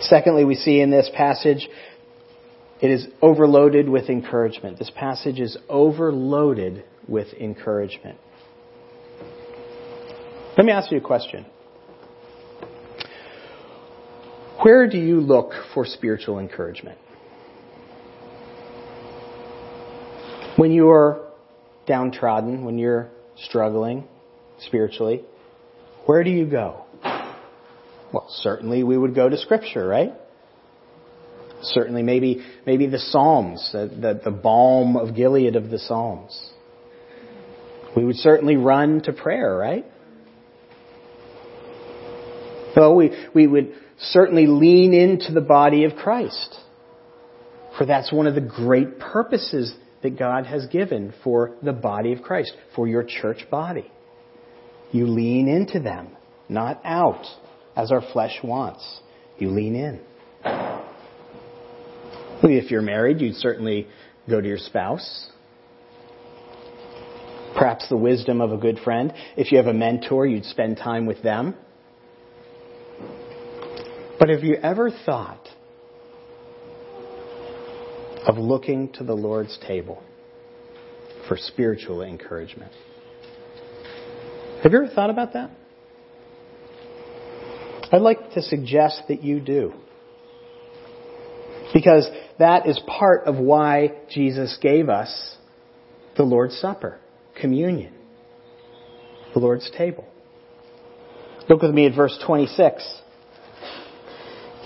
Secondly, 0.00 0.44
we 0.44 0.54
see 0.54 0.80
in 0.80 0.90
this 0.90 1.10
passage, 1.14 1.68
it 2.80 2.90
is 2.90 3.06
overloaded 3.22 3.88
with 3.88 4.10
encouragement. 4.10 4.78
This 4.78 4.90
passage 4.94 5.40
is 5.40 5.56
overloaded 5.68 6.84
with 7.08 7.32
encouragement. 7.34 8.18
Let 10.56 10.66
me 10.66 10.72
ask 10.72 10.90
you 10.92 10.98
a 10.98 11.00
question. 11.00 11.46
Where 14.64 14.88
do 14.88 14.96
you 14.96 15.20
look 15.20 15.52
for 15.74 15.84
spiritual 15.84 16.38
encouragement? 16.38 16.98
When 20.56 20.72
you 20.72 20.88
are 20.88 21.20
downtrodden, 21.86 22.64
when 22.64 22.78
you're 22.78 23.10
struggling 23.36 24.04
spiritually, 24.60 25.22
where 26.06 26.24
do 26.24 26.30
you 26.30 26.46
go? 26.46 26.86
Well, 28.10 28.26
certainly 28.30 28.84
we 28.84 28.96
would 28.96 29.14
go 29.14 29.28
to 29.28 29.36
Scripture, 29.36 29.86
right? 29.86 30.14
Certainly, 31.60 32.02
maybe 32.02 32.42
maybe 32.64 32.86
the 32.86 32.98
Psalms, 32.98 33.68
the, 33.70 33.88
the, 33.88 34.30
the 34.30 34.30
balm 34.30 34.96
of 34.96 35.14
Gilead 35.14 35.56
of 35.56 35.68
the 35.68 35.78
Psalms. 35.78 36.52
We 37.94 38.02
would 38.02 38.16
certainly 38.16 38.56
run 38.56 39.02
to 39.02 39.12
prayer, 39.12 39.54
right? 39.54 39.84
Well, 42.76 42.94
we, 42.94 43.12
we 43.34 43.46
would 43.46 43.72
certainly 43.98 44.46
lean 44.46 44.92
into 44.92 45.32
the 45.32 45.40
body 45.40 45.84
of 45.84 45.94
Christ. 45.96 46.58
For 47.78 47.86
that's 47.86 48.12
one 48.12 48.26
of 48.26 48.34
the 48.34 48.40
great 48.40 48.98
purposes 48.98 49.74
that 50.02 50.18
God 50.18 50.46
has 50.46 50.66
given 50.66 51.12
for 51.24 51.56
the 51.62 51.72
body 51.72 52.12
of 52.12 52.22
Christ, 52.22 52.52
for 52.76 52.86
your 52.86 53.02
church 53.02 53.46
body. 53.50 53.90
You 54.92 55.06
lean 55.06 55.48
into 55.48 55.80
them, 55.80 56.16
not 56.48 56.80
out 56.84 57.24
as 57.76 57.90
our 57.90 58.02
flesh 58.12 58.38
wants. 58.44 59.00
You 59.38 59.50
lean 59.50 59.74
in. 59.74 60.00
If 62.42 62.70
you're 62.70 62.82
married, 62.82 63.20
you'd 63.20 63.36
certainly 63.36 63.88
go 64.28 64.40
to 64.40 64.46
your 64.46 64.58
spouse. 64.58 65.30
Perhaps 67.56 67.88
the 67.88 67.96
wisdom 67.96 68.40
of 68.40 68.52
a 68.52 68.56
good 68.56 68.78
friend. 68.84 69.12
If 69.36 69.50
you 69.50 69.58
have 69.58 69.66
a 69.66 69.72
mentor, 69.72 70.26
you'd 70.26 70.44
spend 70.44 70.76
time 70.76 71.06
with 71.06 71.22
them. 71.22 71.54
But 74.18 74.28
have 74.28 74.42
you 74.42 74.54
ever 74.54 74.90
thought 74.90 75.48
of 78.26 78.38
looking 78.38 78.90
to 78.92 79.04
the 79.04 79.14
Lord's 79.14 79.58
table 79.66 80.02
for 81.28 81.36
spiritual 81.36 82.02
encouragement. 82.02 82.72
Have 84.62 84.72
you 84.72 84.82
ever 84.82 84.94
thought 84.94 85.10
about 85.10 85.34
that? 85.34 85.50
I'd 87.92 88.00
like 88.00 88.32
to 88.32 88.42
suggest 88.42 89.02
that 89.08 89.22
you 89.22 89.40
do. 89.40 89.74
Because 91.72 92.08
that 92.38 92.66
is 92.66 92.80
part 92.86 93.26
of 93.26 93.36
why 93.36 93.92
Jesus 94.10 94.58
gave 94.60 94.88
us 94.88 95.36
the 96.16 96.22
Lord's 96.22 96.56
Supper, 96.56 96.98
communion, 97.40 97.92
the 99.34 99.40
Lord's 99.40 99.70
table. 99.76 100.06
Look 101.48 101.62
with 101.62 101.72
me 101.72 101.86
at 101.86 101.94
verse 101.94 102.18
26. 102.24 103.00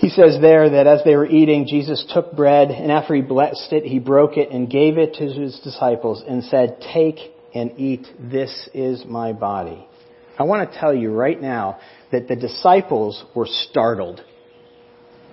He 0.09 0.15
says 0.15 0.41
there 0.41 0.71
that 0.71 0.87
as 0.87 1.03
they 1.05 1.15
were 1.15 1.27
eating, 1.27 1.67
Jesus 1.67 2.03
took 2.11 2.35
bread, 2.35 2.71
and 2.71 2.91
after 2.91 3.13
he 3.13 3.21
blessed 3.21 3.71
it, 3.71 3.83
he 3.83 3.99
broke 3.99 4.37
it 4.37 4.49
and 4.49 4.67
gave 4.67 4.97
it 4.97 5.13
to 5.13 5.25
his 5.27 5.59
disciples 5.59 6.23
and 6.27 6.43
said, 6.45 6.83
Take 6.91 7.17
and 7.53 7.79
eat. 7.79 8.07
This 8.19 8.69
is 8.73 9.05
my 9.05 9.33
body. 9.33 9.87
I 10.39 10.43
want 10.45 10.71
to 10.71 10.79
tell 10.79 10.95
you 10.95 11.11
right 11.11 11.39
now 11.39 11.79
that 12.11 12.27
the 12.27 12.35
disciples 12.35 13.23
were 13.35 13.45
startled 13.45 14.23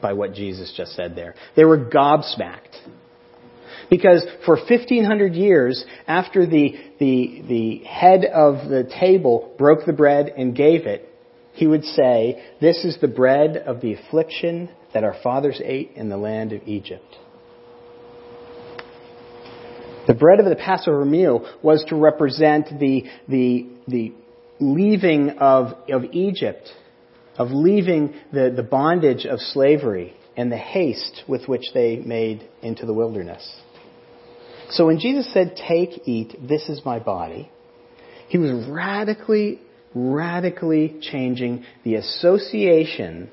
by 0.03 0.13
what 0.13 0.35
Jesus 0.35 0.75
just 0.77 0.93
said 0.93 1.17
there. 1.17 1.37
They 1.57 1.65
were 1.65 1.79
gobsmacked. 1.79 2.77
Because 3.89 4.27
for 4.45 4.57
1500 4.57 5.33
years 5.33 5.83
after 6.07 6.45
the, 6.45 6.75
the, 7.01 7.43
the 7.49 7.79
head 7.87 8.27
of 8.27 8.69
the 8.69 8.85
table 9.01 9.55
broke 9.57 9.87
the 9.87 9.95
bread 9.95 10.35
and 10.37 10.55
gave 10.55 10.85
it, 10.85 11.09
he 11.57 11.67
would 11.67 11.85
say, 11.85 12.43
This 12.61 12.85
is 12.85 12.99
the 13.01 13.09
bread 13.09 13.57
of 13.57 13.81
the 13.81 13.95
affliction 13.95 14.69
that 14.93 15.05
our 15.05 15.17
fathers 15.23 15.61
ate 15.65 15.93
in 15.97 16.09
the 16.09 16.17
land 16.17 16.53
of 16.53 16.63
Egypt. 16.67 17.17
The 20.07 20.15
bread 20.15 20.39
of 20.39 20.47
the 20.47 20.55
Passover 20.55 21.05
meal 21.05 21.51
was 21.63 21.85
to 21.89 21.97
represent 21.97 22.79
the, 22.79 23.05
the, 23.27 23.67
the 23.89 24.13
leaving 24.61 25.31
of, 25.39 25.73
of 25.91 26.05
Egypt, 26.13 26.69
of 27.39 27.51
leaving 27.51 28.15
the, 28.33 28.53
the 28.55 28.63
bondage 28.63 29.25
of 29.25 29.41
slavery 29.41 30.15
and 30.37 30.53
the 30.53 30.59
haste 30.59 31.25
with 31.27 31.49
which 31.49 31.65
they 31.73 31.97
made 31.97 32.49
into 32.63 32.87
the 32.87 32.93
wilderness. 32.93 33.61
So 34.71 34.87
when 34.87 34.99
Jesus 34.99 35.33
said, 35.33 35.57
Take, 35.57 36.07
eat, 36.07 36.37
this 36.47 36.69
is 36.69 36.83
my 36.85 36.99
body, 36.99 37.51
he 38.29 38.39
was 38.39 38.67
radically 38.69 39.61
radically 39.97 40.99
changing 41.01 41.65
the 41.83 41.95
association 41.95 43.31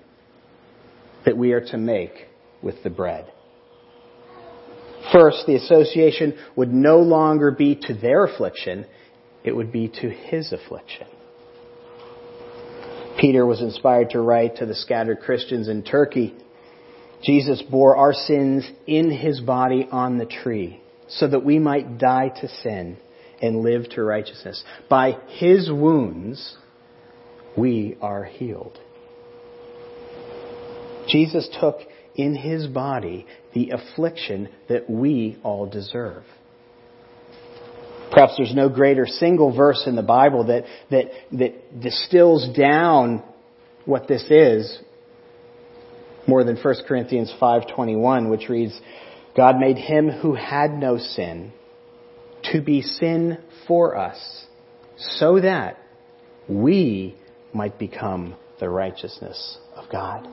that 1.26 1.38
we 1.38 1.52
are 1.52 1.66
to 1.66 1.78
make 1.78 2.14
with 2.62 2.82
the 2.84 2.90
bread. 2.90 3.32
First, 5.12 5.46
the 5.46 5.56
association 5.56 6.38
would 6.56 6.74
no 6.74 7.00
longer 7.00 7.52
be 7.52 7.76
to 7.76 7.94
their 7.94 8.24
affliction, 8.24 8.86
it 9.44 9.54
would 9.54 9.72
be 9.72 9.90
to 9.90 10.10
his 10.10 10.54
affliction. 10.54 11.08
Peter 13.20 13.46
was 13.46 13.62
inspired 13.62 14.12
to 14.12 14.22
write 14.22 14.58
to 14.58 14.66
the 14.66 14.76
scattered 14.76 15.20
Christians 15.20 15.68
in 15.68 15.84
Turkey 15.84 16.34
Jesus 17.24 17.62
bore 17.62 17.96
our 17.96 18.14
sins 18.14 18.70
in 18.86 19.10
his 19.10 19.40
body 19.40 19.88
on 19.90 20.18
the 20.18 20.26
tree 20.26 20.82
so 21.08 21.28
that 21.28 21.46
we 21.46 21.58
might 21.58 21.98
die 21.98 22.30
to 22.42 22.48
sin 22.62 22.98
and 23.42 23.62
live 23.62 23.90
to 23.92 24.04
righteousness. 24.04 24.64
By 24.90 25.18
his 25.28 25.70
wounds, 25.72 26.58
we 27.58 27.98
are 28.02 28.24
healed. 28.24 28.80
Jesus 31.08 31.50
took 31.60 31.78
in 32.16 32.36
his 32.36 32.68
body 32.68 33.26
the 33.54 33.72
affliction 33.72 34.50
that 34.70 34.90
we 34.90 35.38
all 35.44 35.66
deserve. 35.70 36.24
Perhaps 38.12 38.36
there's 38.38 38.54
no 38.54 38.70
greater 38.70 39.08
single 39.08 39.56
verse 39.56 39.84
in 39.88 39.96
the 39.96 40.04
Bible 40.04 40.46
that, 40.46 40.66
that, 40.92 41.06
that 41.32 41.82
distills 41.82 42.48
down 42.56 43.24
what 43.86 44.08
this 44.08 44.24
is 44.30 44.80
more 46.28 46.44
than 46.44 46.56
1 46.56 46.76
Corinthians 46.88 47.34
5:21 47.42 48.30
which 48.30 48.48
reads 48.50 48.80
God 49.36 49.58
made 49.58 49.78
him 49.78 50.10
who 50.10 50.36
had 50.36 50.72
no 50.72 50.98
sin 50.98 51.52
to 52.52 52.62
be 52.62 52.82
sin 52.82 53.38
for 53.68 53.98
us 53.98 54.46
so 54.98 55.40
that 55.40 55.78
we 56.48 57.16
might 57.54 57.78
become 57.80 58.36
the 58.60 58.70
righteousness 58.70 59.58
of 59.76 59.90
God. 59.92 60.28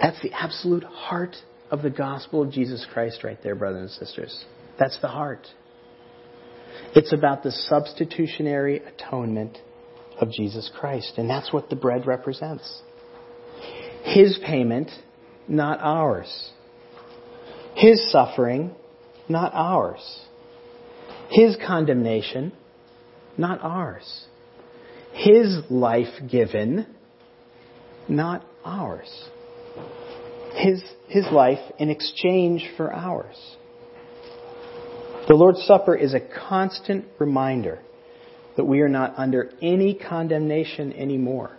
That's 0.00 0.20
the 0.22 0.32
absolute 0.32 0.84
heart 0.84 1.36
of 1.70 1.82
the 1.82 1.90
gospel 1.90 2.42
of 2.42 2.50
Jesus 2.50 2.86
Christ 2.92 3.24
right 3.24 3.42
there, 3.42 3.54
brothers 3.54 3.96
and 3.98 4.06
sisters. 4.06 4.44
That's 4.78 4.98
the 5.00 5.08
heart. 5.08 5.46
It's 6.94 7.12
about 7.12 7.42
the 7.42 7.50
substitutionary 7.50 8.80
atonement 8.80 9.58
of 10.20 10.30
Jesus 10.30 10.70
Christ, 10.78 11.14
and 11.16 11.28
that's 11.28 11.52
what 11.52 11.70
the 11.70 11.76
bread 11.76 12.06
represents. 12.06 12.82
His 14.02 14.38
payment, 14.44 14.90
not 15.48 15.80
ours. 15.80 16.50
His 17.74 18.10
suffering, 18.10 18.74
not 19.28 19.52
ours. 19.54 20.20
His 21.30 21.56
condemnation, 21.66 22.52
not 23.36 23.60
ours. 23.62 24.26
His 25.12 25.58
life 25.70 26.12
given, 26.30 26.86
not 28.08 28.44
ours. 28.64 29.28
His, 30.54 30.82
his 31.08 31.26
life 31.32 31.58
in 31.78 31.90
exchange 31.90 32.68
for 32.76 32.92
ours. 32.92 33.36
The 35.28 35.34
Lord's 35.34 35.62
Supper 35.64 35.96
is 35.96 36.14
a 36.14 36.20
constant 36.20 37.06
reminder 37.18 37.80
that 38.56 38.64
we 38.64 38.80
are 38.80 38.88
not 38.88 39.14
under 39.18 39.50
any 39.60 39.94
condemnation 39.94 40.92
anymore. 40.92 41.58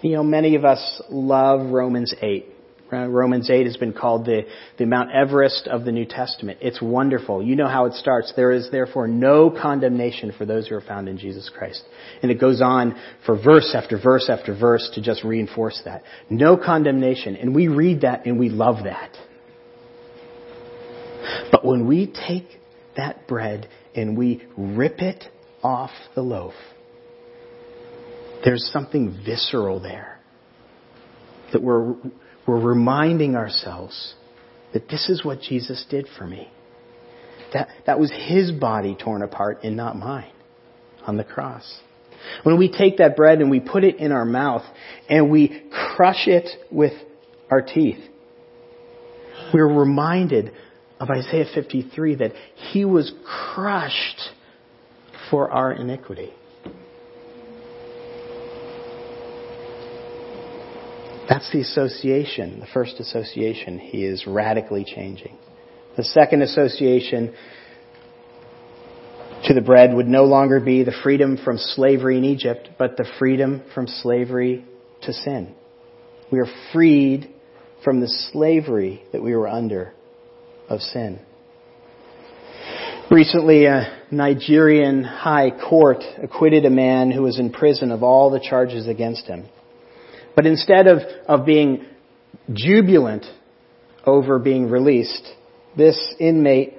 You 0.00 0.12
know, 0.12 0.22
many 0.22 0.54
of 0.54 0.64
us 0.64 1.02
love 1.10 1.72
Romans 1.72 2.14
8. 2.22 2.55
Uh, 2.92 3.08
Romans 3.08 3.50
8 3.50 3.66
has 3.66 3.76
been 3.76 3.92
called 3.92 4.26
the, 4.26 4.42
the 4.78 4.86
Mount 4.86 5.10
Everest 5.10 5.66
of 5.66 5.84
the 5.84 5.90
New 5.90 6.04
Testament. 6.04 6.58
It's 6.60 6.80
wonderful. 6.80 7.42
You 7.42 7.56
know 7.56 7.66
how 7.66 7.86
it 7.86 7.94
starts. 7.94 8.32
There 8.36 8.52
is 8.52 8.70
therefore 8.70 9.08
no 9.08 9.50
condemnation 9.50 10.32
for 10.36 10.46
those 10.46 10.68
who 10.68 10.76
are 10.76 10.80
found 10.80 11.08
in 11.08 11.18
Jesus 11.18 11.50
Christ. 11.52 11.82
And 12.22 12.30
it 12.30 12.40
goes 12.40 12.62
on 12.62 12.94
for 13.24 13.36
verse 13.36 13.72
after 13.74 13.98
verse 13.98 14.30
after 14.30 14.56
verse 14.56 14.88
to 14.94 15.02
just 15.02 15.24
reinforce 15.24 15.82
that. 15.84 16.04
No 16.30 16.56
condemnation. 16.56 17.34
And 17.34 17.54
we 17.54 17.66
read 17.66 18.02
that 18.02 18.24
and 18.24 18.38
we 18.38 18.50
love 18.50 18.84
that. 18.84 19.16
But 21.50 21.64
when 21.64 21.88
we 21.88 22.06
take 22.06 22.46
that 22.96 23.26
bread 23.26 23.68
and 23.96 24.16
we 24.16 24.44
rip 24.56 25.00
it 25.00 25.24
off 25.62 25.90
the 26.14 26.22
loaf, 26.22 26.54
there's 28.44 28.70
something 28.72 29.20
visceral 29.26 29.80
there 29.80 30.20
that 31.52 31.62
we're 31.62 31.94
we're 32.46 32.60
reminding 32.60 33.34
ourselves 33.34 34.14
that 34.72 34.88
this 34.88 35.08
is 35.08 35.24
what 35.24 35.40
Jesus 35.40 35.84
did 35.88 36.06
for 36.18 36.26
me. 36.26 36.50
That, 37.52 37.68
that 37.86 37.98
was 37.98 38.12
his 38.12 38.50
body 38.50 38.96
torn 38.98 39.22
apart 39.22 39.60
and 39.62 39.76
not 39.76 39.96
mine 39.96 40.32
on 41.06 41.16
the 41.16 41.24
cross. 41.24 41.80
When 42.42 42.58
we 42.58 42.70
take 42.70 42.98
that 42.98 43.16
bread 43.16 43.40
and 43.40 43.50
we 43.50 43.60
put 43.60 43.84
it 43.84 43.96
in 43.96 44.12
our 44.12 44.24
mouth 44.24 44.62
and 45.08 45.30
we 45.30 45.62
crush 45.96 46.26
it 46.26 46.48
with 46.70 46.92
our 47.50 47.62
teeth, 47.62 48.02
we're 49.54 49.72
reminded 49.72 50.52
of 50.98 51.10
Isaiah 51.10 51.46
53 51.54 52.16
that 52.16 52.32
he 52.72 52.84
was 52.84 53.12
crushed 53.54 54.20
for 55.30 55.50
our 55.50 55.72
iniquity. 55.72 56.32
That's 61.28 61.50
the 61.52 61.60
association, 61.60 62.60
the 62.60 62.66
first 62.72 63.00
association. 63.00 63.78
He 63.78 64.04
is 64.04 64.26
radically 64.26 64.84
changing. 64.84 65.36
The 65.96 66.04
second 66.04 66.42
association 66.42 67.34
to 69.44 69.54
the 69.54 69.60
bread 69.60 69.94
would 69.94 70.06
no 70.06 70.24
longer 70.24 70.60
be 70.60 70.82
the 70.82 70.94
freedom 71.02 71.36
from 71.42 71.58
slavery 71.58 72.18
in 72.18 72.24
Egypt, 72.24 72.68
but 72.78 72.96
the 72.96 73.06
freedom 73.18 73.62
from 73.74 73.86
slavery 73.86 74.64
to 75.02 75.12
sin. 75.12 75.54
We 76.30 76.38
are 76.38 76.48
freed 76.72 77.32
from 77.82 78.00
the 78.00 78.08
slavery 78.08 79.02
that 79.12 79.22
we 79.22 79.34
were 79.34 79.48
under 79.48 79.92
of 80.68 80.80
sin. 80.80 81.20
Recently, 83.10 83.66
a 83.66 84.02
Nigerian 84.10 85.04
high 85.04 85.50
court 85.50 86.02
acquitted 86.20 86.64
a 86.64 86.70
man 86.70 87.10
who 87.12 87.22
was 87.22 87.38
in 87.38 87.52
prison 87.52 87.92
of 87.92 88.02
all 88.02 88.30
the 88.30 88.40
charges 88.40 88.88
against 88.88 89.26
him. 89.26 89.48
But 90.36 90.46
instead 90.46 90.86
of, 90.86 90.98
of 91.26 91.46
being 91.46 91.86
jubilant 92.52 93.24
over 94.04 94.38
being 94.38 94.70
released, 94.70 95.26
this 95.76 95.98
inmate 96.20 96.74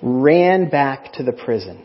ran 0.00 0.70
back 0.70 1.12
to 1.14 1.24
the 1.24 1.32
prison. 1.32 1.84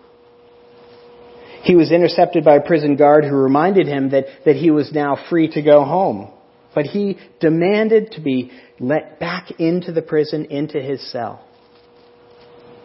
He 1.63 1.75
was 1.75 1.91
intercepted 1.91 2.45
by 2.45 2.55
a 2.55 2.65
prison 2.65 2.95
guard 2.95 3.25
who 3.25 3.35
reminded 3.35 3.87
him 3.87 4.11
that, 4.11 4.25
that 4.45 4.55
he 4.55 4.71
was 4.71 4.93
now 4.93 5.17
free 5.29 5.49
to 5.49 5.61
go 5.61 5.83
home. 5.83 6.31
But 6.73 6.85
he 6.85 7.17
demanded 7.39 8.11
to 8.11 8.21
be 8.21 8.51
let 8.79 9.19
back 9.19 9.51
into 9.59 9.91
the 9.91 10.03
prison, 10.03 10.45
into 10.45 10.79
his 10.79 11.11
cell. 11.11 11.43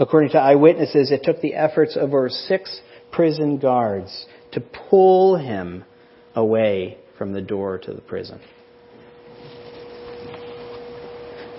According 0.01 0.31
to 0.31 0.39
eyewitnesses, 0.39 1.13
it 1.13 1.23
took 1.23 1.43
the 1.43 1.55
efforts 1.55 1.95
of 1.95 2.05
over 2.05 2.31
six 2.31 2.81
prison 3.13 3.59
guards 3.59 4.27
to 4.53 4.61
pull 4.61 5.37
him 5.37 5.85
away 6.35 6.99
from 7.23 7.33
the 7.33 7.41
door 7.41 7.79
to 7.79 7.93
the 7.95 8.01
prison. 8.01 8.41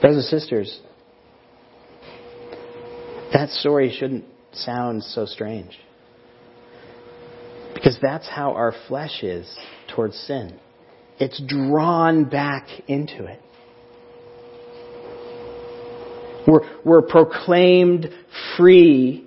Brothers 0.02 0.30
and 0.30 0.42
sisters, 0.42 0.82
that 3.32 3.48
story 3.48 3.96
shouldn't 3.98 4.26
sound 4.52 5.06
so 5.06 5.26
strange. 5.26 5.80
Because 7.74 7.98
that's 8.02 8.28
how 8.28 8.52
our 8.56 8.74
flesh 8.90 9.24
is 9.24 9.50
towards 9.96 10.18
sin. 10.18 10.60
It's 11.18 11.42
drawn 11.48 12.26
back 12.26 12.68
into 12.90 13.26
it. 13.26 13.42
We're, 16.46 16.82
we're 16.84 17.04
proclaimed 17.04 18.10
free, 18.58 19.26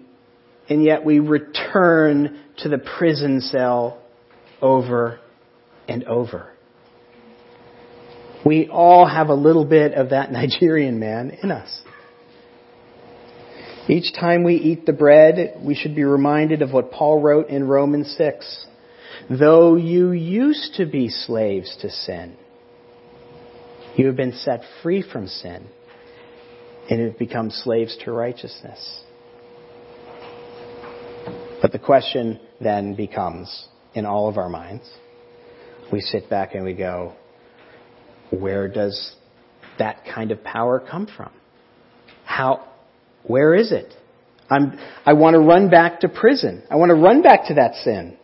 and 0.68 0.84
yet 0.84 1.02
we 1.02 1.18
return 1.18 2.42
to 2.58 2.68
the 2.68 2.76
prison 2.76 3.40
cell 3.40 4.02
over 4.60 5.20
and 5.88 6.04
over. 6.04 6.50
We 8.44 8.68
all 8.68 9.06
have 9.06 9.28
a 9.28 9.34
little 9.34 9.64
bit 9.64 9.94
of 9.94 10.10
that 10.10 10.30
Nigerian 10.32 10.98
man 10.98 11.36
in 11.42 11.50
us. 11.50 11.82
Each 13.88 14.12
time 14.12 14.42
we 14.42 14.56
eat 14.56 14.84
the 14.84 14.92
bread, 14.92 15.60
we 15.62 15.76
should 15.76 15.94
be 15.94 16.02
reminded 16.02 16.60
of 16.62 16.72
what 16.72 16.90
Paul 16.90 17.20
wrote 17.20 17.48
in 17.48 17.68
Romans 17.68 18.14
6. 18.18 18.66
Though 19.30 19.76
you 19.76 20.10
used 20.10 20.74
to 20.74 20.86
be 20.86 21.08
slaves 21.08 21.76
to 21.82 21.90
sin, 21.90 22.36
you 23.96 24.06
have 24.06 24.16
been 24.16 24.32
set 24.32 24.62
free 24.82 25.02
from 25.02 25.28
sin 25.28 25.68
and 26.90 27.00
have 27.00 27.18
become 27.18 27.50
slaves 27.50 27.96
to 28.04 28.12
righteousness. 28.12 29.02
But 31.62 31.72
the 31.72 31.78
question 31.78 32.38
then 32.60 32.94
becomes, 32.94 33.68
in 33.94 34.04
all 34.04 34.28
of 34.28 34.36
our 34.36 34.48
minds, 34.48 34.88
we 35.92 36.00
sit 36.00 36.28
back 36.28 36.54
and 36.54 36.64
we 36.64 36.74
go, 36.74 37.14
where 38.30 38.68
does 38.68 39.14
that 39.78 40.02
kind 40.12 40.30
of 40.30 40.42
power 40.42 40.80
come 40.80 41.06
from? 41.16 41.32
How, 42.24 42.68
where 43.24 43.54
is 43.54 43.72
it? 43.72 43.92
I'm, 44.48 44.78
I 45.04 45.14
want 45.14 45.34
to 45.34 45.40
run 45.40 45.70
back 45.70 46.00
to 46.00 46.08
prison. 46.08 46.62
I 46.70 46.76
want 46.76 46.90
to 46.90 46.94
run 46.94 47.22
back 47.22 47.46
to 47.48 47.54
that 47.54 47.74
sin. 47.76 48.16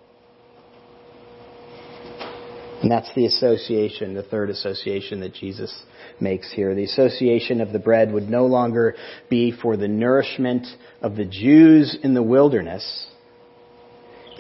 And 2.83 2.91
that's 2.91 3.13
the 3.15 3.27
association, 3.27 4.15
the 4.15 4.25
third 4.25 4.51
association 4.51 5.21
that 5.21 5.35
Jesus 5.35 5.73
makes 6.21 6.53
here. 6.53 6.75
The 6.75 6.85
association 6.85 7.61
of 7.61 7.73
the 7.73 7.79
bread 7.79 8.13
would 8.13 8.29
no 8.29 8.47
longer 8.47 8.97
be 9.31 9.53
for 9.53 9.77
the 9.77 9.87
nourishment 9.87 10.67
of 11.01 11.15
the 11.15 11.25
Jews 11.25 11.97
in 12.03 12.15
the 12.15 12.23
wilderness. 12.25 13.07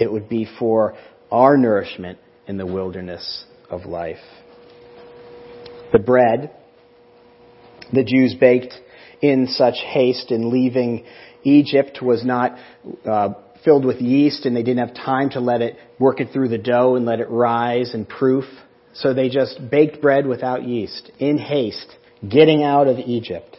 It 0.00 0.10
would 0.10 0.28
be 0.28 0.48
for 0.58 0.96
our 1.30 1.56
nourishment 1.56 2.18
in 2.46 2.56
the 2.56 2.66
wilderness 2.66 3.44
of 3.70 3.86
life. 3.86 4.18
The 5.92 5.98
bread 5.98 6.50
the 7.92 8.04
Jews 8.04 8.34
baked 8.34 8.74
in 9.20 9.46
such 9.46 9.76
haste 9.84 10.30
in 10.30 10.50
leaving 10.50 11.04
Egypt 11.44 12.00
was 12.02 12.24
not 12.24 12.56
uh, 13.04 13.34
filled 13.64 13.84
with 13.84 14.00
yeast 14.00 14.46
and 14.46 14.56
they 14.56 14.62
didn't 14.62 14.86
have 14.86 14.96
time 14.96 15.30
to 15.30 15.40
let 15.40 15.60
it 15.60 15.76
work 15.98 16.20
it 16.20 16.32
through 16.32 16.48
the 16.48 16.58
dough 16.58 16.96
and 16.96 17.04
let 17.04 17.20
it 17.20 17.28
rise 17.28 17.94
and 17.94 18.08
proof. 18.08 18.44
So 18.94 19.14
they 19.14 19.28
just 19.28 19.60
baked 19.70 20.00
bread 20.00 20.26
without 20.26 20.64
yeast 20.64 21.10
in 21.18 21.38
haste, 21.38 21.94
getting 22.26 22.62
out 22.62 22.88
of 22.88 22.98
Egypt. 22.98 23.56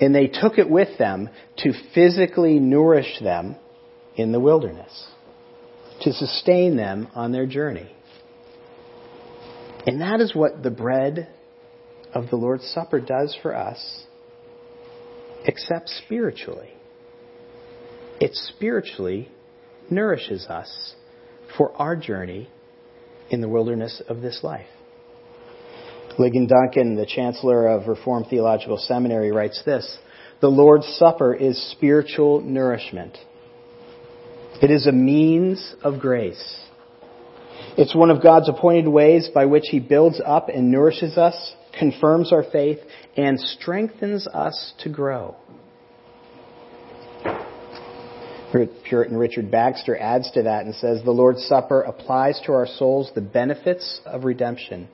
And 0.00 0.14
they 0.14 0.26
took 0.26 0.58
it 0.58 0.68
with 0.68 0.98
them 0.98 1.30
to 1.58 1.72
physically 1.94 2.58
nourish 2.58 3.18
them 3.20 3.56
in 4.14 4.32
the 4.32 4.40
wilderness, 4.40 5.06
to 6.02 6.12
sustain 6.12 6.76
them 6.76 7.08
on 7.14 7.32
their 7.32 7.46
journey. 7.46 7.90
And 9.86 10.00
that 10.00 10.20
is 10.20 10.34
what 10.34 10.62
the 10.62 10.70
bread 10.70 11.28
of 12.12 12.28
the 12.30 12.36
Lord's 12.36 12.66
Supper 12.66 13.00
does 13.00 13.36
for 13.42 13.54
us, 13.54 14.04
except 15.44 15.88
spiritually. 15.88 16.70
It 18.20 18.34
spiritually 18.34 19.30
nourishes 19.90 20.46
us 20.46 20.94
for 21.56 21.72
our 21.76 21.94
journey 21.94 22.48
in 23.30 23.40
the 23.40 23.48
wilderness 23.48 24.02
of 24.08 24.20
this 24.20 24.40
life. 24.42 24.66
Ligon 26.18 26.48
Duncan, 26.48 26.96
the 26.96 27.06
Chancellor 27.06 27.68
of 27.68 27.88
Reformed 27.88 28.26
Theological 28.30 28.78
Seminary, 28.78 29.30
writes 29.30 29.62
this 29.64 29.98
The 30.40 30.48
Lord's 30.48 30.86
Supper 30.98 31.34
is 31.34 31.70
spiritual 31.72 32.40
nourishment. 32.40 33.18
It 34.62 34.70
is 34.70 34.86
a 34.86 34.92
means 34.92 35.74
of 35.82 36.00
grace. 36.00 36.60
It's 37.76 37.94
one 37.94 38.10
of 38.10 38.22
God's 38.22 38.48
appointed 38.48 38.88
ways 38.88 39.28
by 39.34 39.44
which 39.44 39.64
He 39.70 39.80
builds 39.80 40.20
up 40.24 40.48
and 40.48 40.70
nourishes 40.70 41.18
us, 41.18 41.54
confirms 41.78 42.32
our 42.32 42.42
faith, 42.42 42.78
and 43.16 43.38
strengthens 43.38 44.26
us 44.26 44.72
to 44.80 44.88
grow. 44.88 45.36
Puritan 48.84 49.18
Richard 49.18 49.50
Baxter 49.50 49.96
adds 49.96 50.30
to 50.32 50.44
that 50.44 50.64
and 50.64 50.74
says, 50.74 51.02
The 51.02 51.10
Lord's 51.10 51.44
Supper 51.44 51.82
applies 51.82 52.40
to 52.46 52.52
our 52.52 52.66
souls 52.66 53.10
the 53.14 53.20
benefits 53.20 54.00
of 54.06 54.24
redemption, 54.24 54.88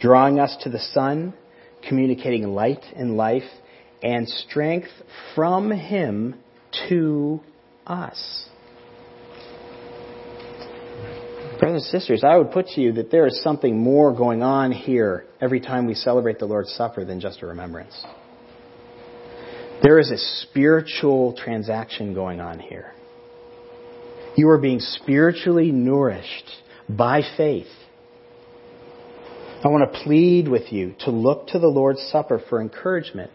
drawing 0.00 0.40
us 0.40 0.56
to 0.62 0.70
the 0.70 0.78
Son, 0.78 1.34
communicating 1.86 2.54
light 2.54 2.84
and 2.94 3.18
life, 3.18 3.42
and 4.02 4.26
strength 4.26 4.88
from 5.34 5.70
Him 5.70 6.36
to 6.88 7.40
us. 7.86 8.48
Brothers 11.58 11.84
and 11.84 12.00
sisters, 12.00 12.22
I 12.22 12.36
would 12.36 12.50
put 12.50 12.66
to 12.68 12.80
you 12.82 12.92
that 12.92 13.10
there 13.10 13.26
is 13.26 13.42
something 13.42 13.78
more 13.78 14.14
going 14.14 14.42
on 14.42 14.72
here 14.72 15.24
every 15.40 15.60
time 15.60 15.86
we 15.86 15.94
celebrate 15.94 16.38
the 16.38 16.44
Lord's 16.44 16.72
Supper 16.72 17.04
than 17.04 17.18
just 17.18 17.40
a 17.42 17.46
remembrance. 17.46 18.04
There 19.82 19.98
is 19.98 20.10
a 20.10 20.18
spiritual 20.18 21.34
transaction 21.34 22.12
going 22.12 22.40
on 22.40 22.58
here. 22.58 22.92
You 24.36 24.50
are 24.50 24.58
being 24.58 24.80
spiritually 24.80 25.70
nourished 25.72 26.50
by 26.90 27.22
faith. 27.38 27.66
I 29.64 29.68
want 29.68 29.90
to 29.90 30.00
plead 30.00 30.48
with 30.48 30.70
you 30.70 30.94
to 31.00 31.10
look 31.10 31.48
to 31.48 31.58
the 31.58 31.68
Lord's 31.68 32.02
Supper 32.12 32.40
for 32.50 32.60
encouragement 32.60 33.30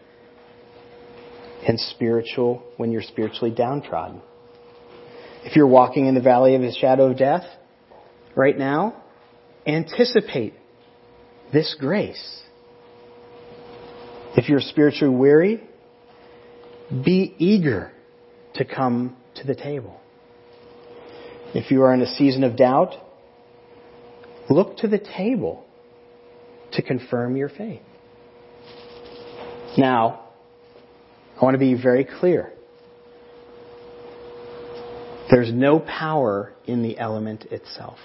and 1.66 1.78
spiritual 1.78 2.62
when 2.76 2.92
you're 2.92 3.02
spiritually 3.02 3.50
downtrodden. 3.50 4.22
If 5.44 5.56
you're 5.56 5.66
walking 5.66 6.06
in 6.06 6.14
the 6.14 6.20
valley 6.20 6.54
of 6.54 6.62
the 6.62 6.72
shadow 6.72 7.10
of 7.10 7.18
death, 7.18 7.44
right 8.34 8.56
now, 8.56 9.02
anticipate 9.66 10.54
this 11.52 11.76
grace. 11.78 12.42
If 14.36 14.48
you're 14.48 14.60
spiritually 14.60 15.14
weary, 15.14 15.62
be 16.90 17.34
eager 17.38 17.92
to 18.54 18.64
come 18.64 19.16
to 19.36 19.46
the 19.46 19.54
table. 19.54 20.00
If 21.54 21.70
you 21.70 21.82
are 21.82 21.92
in 21.92 22.00
a 22.00 22.14
season 22.14 22.44
of 22.44 22.56
doubt, 22.56 22.94
look 24.48 24.78
to 24.78 24.88
the 24.88 24.98
table 24.98 25.64
to 26.72 26.82
confirm 26.82 27.36
your 27.36 27.50
faith. 27.50 27.82
Now, 29.76 30.28
I 31.40 31.44
want 31.44 31.54
to 31.54 31.58
be 31.58 31.74
very 31.74 32.04
clear. 32.04 32.52
There's 35.30 35.52
no 35.52 35.78
power 35.78 36.52
in 36.66 36.82
the 36.82 36.98
element 36.98 37.46
itself. 37.46 37.98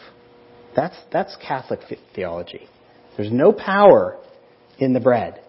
That's, 0.77 0.95
that's 1.11 1.35
Catholic 1.37 1.79
theology. 2.13 2.69
There's 3.17 3.31
no 3.31 3.51
power 3.51 4.15
in 4.77 4.93
the 4.93 4.99
bread. 4.99 5.41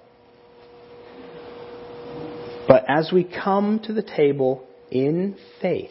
But 2.66 2.86
as 2.88 3.12
we 3.12 3.24
come 3.24 3.80
to 3.84 3.92
the 3.92 4.02
table 4.02 4.66
in 4.90 5.36
faith, 5.60 5.90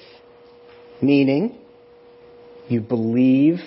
meaning 1.04 1.60
you 2.68 2.82
believe 2.82 3.60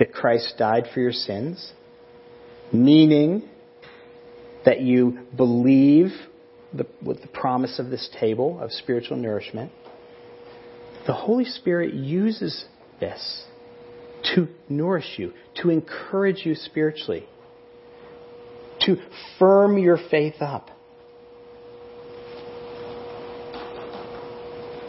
that 0.00 0.12
Christ 0.12 0.54
died 0.58 0.86
for 0.92 0.98
your 0.98 1.12
sins, 1.12 1.72
meaning 2.72 3.48
that 4.64 4.80
you 4.80 5.26
believe 5.36 6.08
the, 6.74 6.86
with 7.00 7.22
the 7.22 7.28
promise 7.28 7.78
of 7.78 7.90
this 7.90 8.08
table 8.18 8.58
of 8.60 8.72
spiritual 8.72 9.16
nourishment, 9.16 9.70
the 11.06 11.12
Holy 11.12 11.44
Spirit 11.44 11.94
uses 11.94 12.64
this 12.98 13.44
to 14.34 14.48
nourish 14.68 15.14
you, 15.16 15.32
to 15.62 15.70
encourage 15.70 16.44
you 16.44 16.54
spiritually, 16.54 17.26
to 18.80 18.96
firm 19.38 19.78
your 19.78 19.98
faith 20.10 20.40
up, 20.40 20.70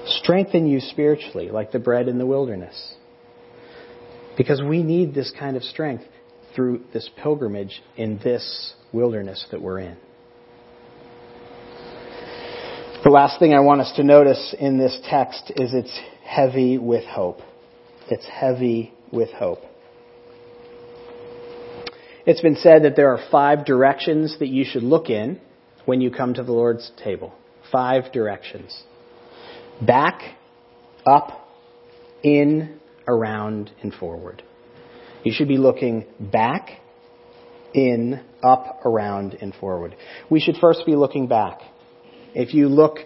strengthen 0.05 0.67
you 0.67 0.79
spiritually, 0.79 1.49
like 1.49 1.71
the 1.71 1.79
bread 1.79 2.07
in 2.07 2.17
the 2.17 2.25
wilderness. 2.25 2.95
Because 4.37 4.61
we 4.61 4.81
need 4.81 5.13
this 5.13 5.31
kind 5.37 5.57
of 5.57 5.63
strength 5.63 6.05
through 6.55 6.81
this 6.93 7.09
pilgrimage 7.21 7.81
in 7.97 8.19
this 8.23 8.73
wilderness 8.91 9.45
that 9.51 9.61
we're 9.61 9.79
in. 9.79 9.97
The 13.03 13.09
last 13.09 13.39
thing 13.39 13.53
I 13.53 13.61
want 13.61 13.81
us 13.81 13.91
to 13.95 14.03
notice 14.03 14.55
in 14.59 14.77
this 14.77 14.99
text 15.09 15.51
is 15.55 15.73
it's 15.73 15.99
heavy 16.23 16.77
with 16.77 17.03
hope. 17.03 17.39
It's 18.09 18.25
heavy 18.25 18.93
with 19.11 19.29
hope. 19.31 19.59
It's 22.25 22.41
been 22.41 22.55
said 22.55 22.83
that 22.83 22.95
there 22.95 23.13
are 23.13 23.19
five 23.31 23.65
directions 23.65 24.37
that 24.39 24.47
you 24.47 24.63
should 24.63 24.83
look 24.83 25.09
in 25.09 25.41
when 25.85 26.01
you 26.01 26.11
come 26.11 26.33
to 26.35 26.43
the 26.43 26.51
Lord's 26.51 26.91
table. 27.03 27.33
Five 27.71 28.11
directions. 28.11 28.83
Back, 29.81 30.21
up, 31.05 31.47
in, 32.23 32.79
around, 33.07 33.71
and 33.81 33.93
forward. 33.93 34.43
You 35.23 35.33
should 35.33 35.47
be 35.47 35.57
looking 35.57 36.05
back, 36.19 36.79
in, 37.73 38.21
up, 38.43 38.85
around, 38.85 39.37
and 39.41 39.53
forward. 39.55 39.95
We 40.29 40.39
should 40.39 40.57
first 40.57 40.85
be 40.85 40.95
looking 40.95 41.27
back. 41.27 41.61
If 42.33 42.53
you 42.53 42.67
look 42.67 42.99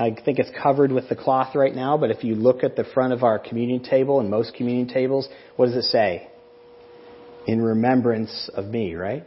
I 0.00 0.16
think 0.24 0.38
it's 0.38 0.50
covered 0.62 0.92
with 0.92 1.10
the 1.10 1.14
cloth 1.14 1.54
right 1.54 1.74
now, 1.74 1.98
but 1.98 2.10
if 2.10 2.24
you 2.24 2.34
look 2.34 2.64
at 2.64 2.74
the 2.74 2.84
front 2.84 3.12
of 3.12 3.22
our 3.22 3.38
communion 3.38 3.82
table 3.82 4.18
and 4.20 4.30
most 4.30 4.54
communion 4.54 4.88
tables, 4.88 5.28
what 5.56 5.66
does 5.66 5.76
it 5.76 5.90
say? 5.90 6.26
In 7.46 7.60
remembrance 7.60 8.48
of 8.54 8.64
me, 8.64 8.94
right? 8.94 9.26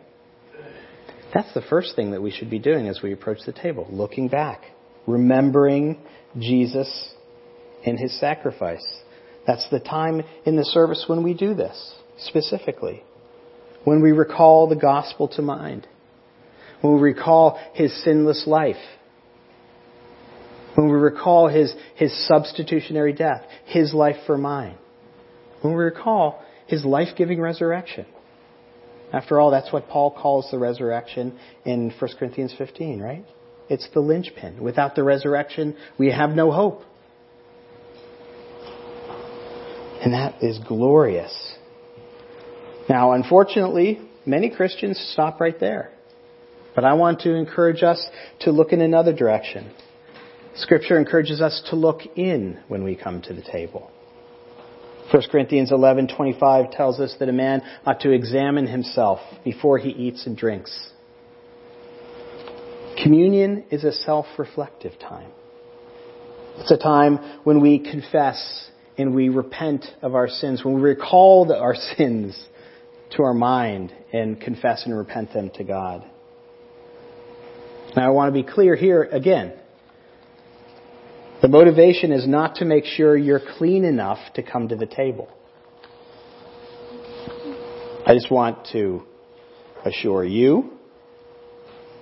That's 1.31 1.53
the 1.53 1.61
first 1.61 1.95
thing 1.95 2.11
that 2.11 2.23
we 2.23 2.31
should 2.31 2.49
be 2.49 2.57
doing 2.57 2.87
as 2.87 3.03
we 3.03 3.13
approach 3.13 3.39
the 3.45 3.53
table, 3.53 3.87
looking 3.91 4.29
back, 4.29 4.63
remembering 5.05 5.99
Jesus 6.39 7.13
and 7.85 7.99
his 7.99 8.19
sacrifice. 8.19 8.85
That's 9.45 9.69
the 9.69 9.79
time 9.79 10.23
in 10.43 10.55
the 10.55 10.65
service 10.65 11.05
when 11.07 11.21
we 11.21 11.35
do 11.35 11.53
this, 11.53 11.95
specifically. 12.17 13.03
When 13.83 14.01
we 14.01 14.11
recall 14.11 14.67
the 14.67 14.75
gospel 14.75 15.27
to 15.29 15.43
mind. 15.43 15.85
When 16.81 16.95
we 16.95 17.01
recall 17.01 17.59
his 17.75 18.03
sinless 18.03 18.47
life 18.47 18.77
when 20.75 20.87
we 20.87 20.97
recall 20.97 21.47
his, 21.47 21.73
his 21.95 22.27
substitutionary 22.27 23.13
death, 23.13 23.43
his 23.65 23.93
life 23.93 24.17
for 24.25 24.37
mine. 24.37 24.75
When 25.61 25.73
we 25.75 25.83
recall 25.83 26.43
his 26.67 26.83
life 26.83 27.09
giving 27.15 27.39
resurrection. 27.39 28.05
After 29.11 29.39
all, 29.39 29.51
that's 29.51 29.71
what 29.71 29.87
Paul 29.87 30.11
calls 30.11 30.49
the 30.49 30.57
resurrection 30.57 31.37
in 31.65 31.93
1 31.97 32.11
Corinthians 32.17 32.53
15, 32.57 32.99
right? 32.99 33.23
It's 33.69 33.87
the 33.93 33.99
linchpin. 33.99 34.61
Without 34.61 34.95
the 34.95 35.03
resurrection, 35.03 35.77
we 35.97 36.11
have 36.11 36.31
no 36.31 36.51
hope. 36.51 36.81
And 40.03 40.13
that 40.13 40.43
is 40.43 40.59
glorious. 40.67 41.55
Now, 42.89 43.13
unfortunately, 43.13 44.01
many 44.25 44.49
Christians 44.49 44.99
stop 45.13 45.39
right 45.39 45.57
there. 45.59 45.91
But 46.75 46.83
I 46.83 46.93
want 46.93 47.21
to 47.21 47.35
encourage 47.35 47.83
us 47.83 48.03
to 48.41 48.51
look 48.51 48.73
in 48.73 48.81
another 48.81 49.13
direction. 49.13 49.71
Scripture 50.55 50.99
encourages 50.99 51.41
us 51.41 51.63
to 51.69 51.75
look 51.75 52.01
in 52.15 52.59
when 52.67 52.83
we 52.83 52.95
come 52.95 53.21
to 53.23 53.33
the 53.33 53.41
table. 53.41 53.89
1 55.11 55.23
Corinthians 55.31 55.71
11:25 55.71 56.71
tells 56.71 56.99
us 56.99 57.15
that 57.19 57.27
a 57.29 57.33
man 57.33 57.61
ought 57.85 57.99
to 58.01 58.11
examine 58.11 58.67
himself 58.67 59.19
before 59.43 59.77
he 59.77 59.89
eats 59.89 60.25
and 60.25 60.37
drinks. 60.37 60.91
Communion 63.01 63.65
is 63.69 63.83
a 63.83 63.91
self-reflective 63.91 64.97
time. 64.99 65.31
It's 66.59 66.71
a 66.71 66.77
time 66.77 67.17
when 67.43 67.59
we 67.59 67.79
confess 67.79 68.69
and 68.97 69.15
we 69.15 69.29
repent 69.29 69.85
of 70.03 70.13
our 70.13 70.27
sins, 70.27 70.63
when 70.63 70.75
we 70.75 70.81
recall 70.81 71.51
our 71.51 71.75
sins 71.75 72.47
to 73.11 73.23
our 73.23 73.33
mind 73.33 73.91
and 74.13 74.39
confess 74.39 74.85
and 74.85 74.95
repent 74.95 75.33
them 75.33 75.49
to 75.55 75.63
God. 75.63 76.05
Now 77.95 78.05
I 78.05 78.09
want 78.09 78.33
to 78.33 78.43
be 78.43 78.47
clear 78.47 78.75
here 78.75 79.03
again. 79.03 79.53
The 81.43 81.49
motivation 81.49 82.13
is 82.13 82.25
not 82.25 82.55
to 82.55 82.65
make 82.65 82.85
sure 82.85 83.17
you're 83.17 83.41
clean 83.57 83.83
enough 83.83 84.17
to 84.35 84.41
come 84.41 84.69
to 84.69 84.77
the 84.77 84.85
table. 84.85 85.27
I 88.07 88.13
just 88.13 88.31
want 88.31 88.69
to 88.71 89.03
assure 89.83 90.23
you 90.23 90.71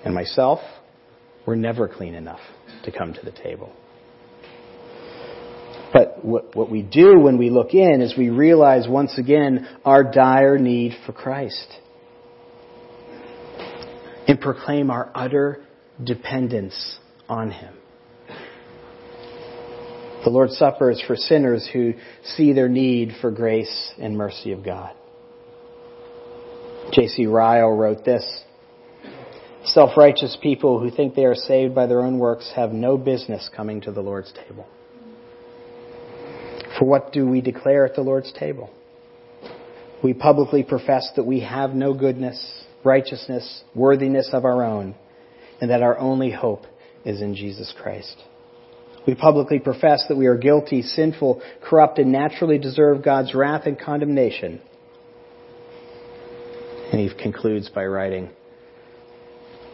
and 0.06 0.13
myself, 0.13 0.60
we're 1.47 1.56
never 1.56 1.88
clean 1.88 2.13
enough 2.13 2.39
to 2.84 2.91
come 2.91 3.15
to 3.15 3.21
the 3.25 3.32
table. 3.32 3.73
But 5.91 6.23
what, 6.23 6.56
what 6.56 6.69
we 6.69 6.84
do 6.84 7.19
when 7.19 7.39
we 7.39 7.49
look 7.49 7.73
in 7.73 7.99
is 8.01 8.15
we 8.15 8.30
realize 8.30 8.88
once 8.88 9.17
again 9.17 9.67
our 9.84 10.04
dire 10.04 10.60
need 10.60 10.93
for 11.08 11.13
Christ. 11.13 11.80
And 14.27 14.39
proclaim 14.39 14.91
our 14.91 15.12
utter 15.15 15.65
dependence 16.04 16.99
on 17.27 17.49
Him. 17.49 17.73
The 20.24 20.30
Lord's 20.30 20.58
Supper 20.58 20.92
is 20.92 21.02
for 21.02 21.16
sinners 21.16 21.68
who 21.72 21.94
see 22.24 22.54
their 22.54 22.70
need 22.70 23.14
for 23.22 23.32
grace 23.32 23.94
and 24.00 24.16
mercy 24.16 24.52
of 24.52 24.64
God. 24.64 24.94
J.C. 26.92 27.26
Ryle 27.26 27.72
wrote 27.72 28.06
this 28.06 28.44
Self 29.64 29.96
righteous 29.96 30.38
people 30.42 30.80
who 30.80 30.90
think 30.90 31.16
they 31.16 31.26
are 31.26 31.36
saved 31.36 31.76
by 31.76 31.86
their 31.86 32.02
own 32.02 32.18
works 32.18 32.52
have 32.56 32.72
no 32.72 32.98
business 32.98 33.50
coming 33.56 33.82
to 33.82 33.92
the 33.92 34.02
Lord's 34.02 34.34
table. 34.34 34.68
For 36.78 36.86
what 36.86 37.14
do 37.14 37.28
we 37.28 37.42
declare 37.42 37.86
at 37.86 37.96
the 37.96 38.02
Lord's 38.02 38.32
table? 38.34 38.72
We 40.04 40.14
publicly 40.14 40.64
profess 40.64 41.10
that 41.16 41.26
we 41.26 41.42
have 41.42 41.76
no 41.76 41.94
goodness, 41.94 42.64
righteousness, 42.84 43.64
worthiness 43.76 44.30
of 44.34 44.46
our 44.46 44.64
own, 44.64 44.96
and 45.60 45.70
that 45.70 45.84
our 45.84 45.98
only 46.00 46.32
hope 46.32 46.66
is 47.06 47.22
in 47.22 47.36
Jesus 47.36 47.72
Christ. 47.80 48.18
We 49.08 49.16
publicly 49.16 49.60
profess 49.60 50.06
that 50.10 50.16
we 50.16 50.28
are 50.28 50.38
guilty, 50.38 50.84
sinful, 50.84 51.42
corrupt, 51.64 51.98
and 51.98 52.12
naturally 52.12 52.60
deserve 52.60 53.04
God's 53.04 53.34
wrath 53.34 53.66
and 53.66 53.80
condemnation. 53.80 54.62
And 56.92 57.02
he 57.02 57.10
concludes 57.16 57.70
by 57.70 57.86
writing, 57.86 58.30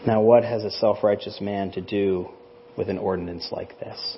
Now 0.06 0.22
what 0.22 0.44
has 0.44 0.64
a 0.64 0.72
self-righteous 0.72 1.42
man 1.42 1.72
to 1.72 1.82
do 1.82 2.30
with 2.78 2.90
an 2.90 2.98
ordinance 2.98 3.50
like 3.52 3.78
this? 3.80 4.18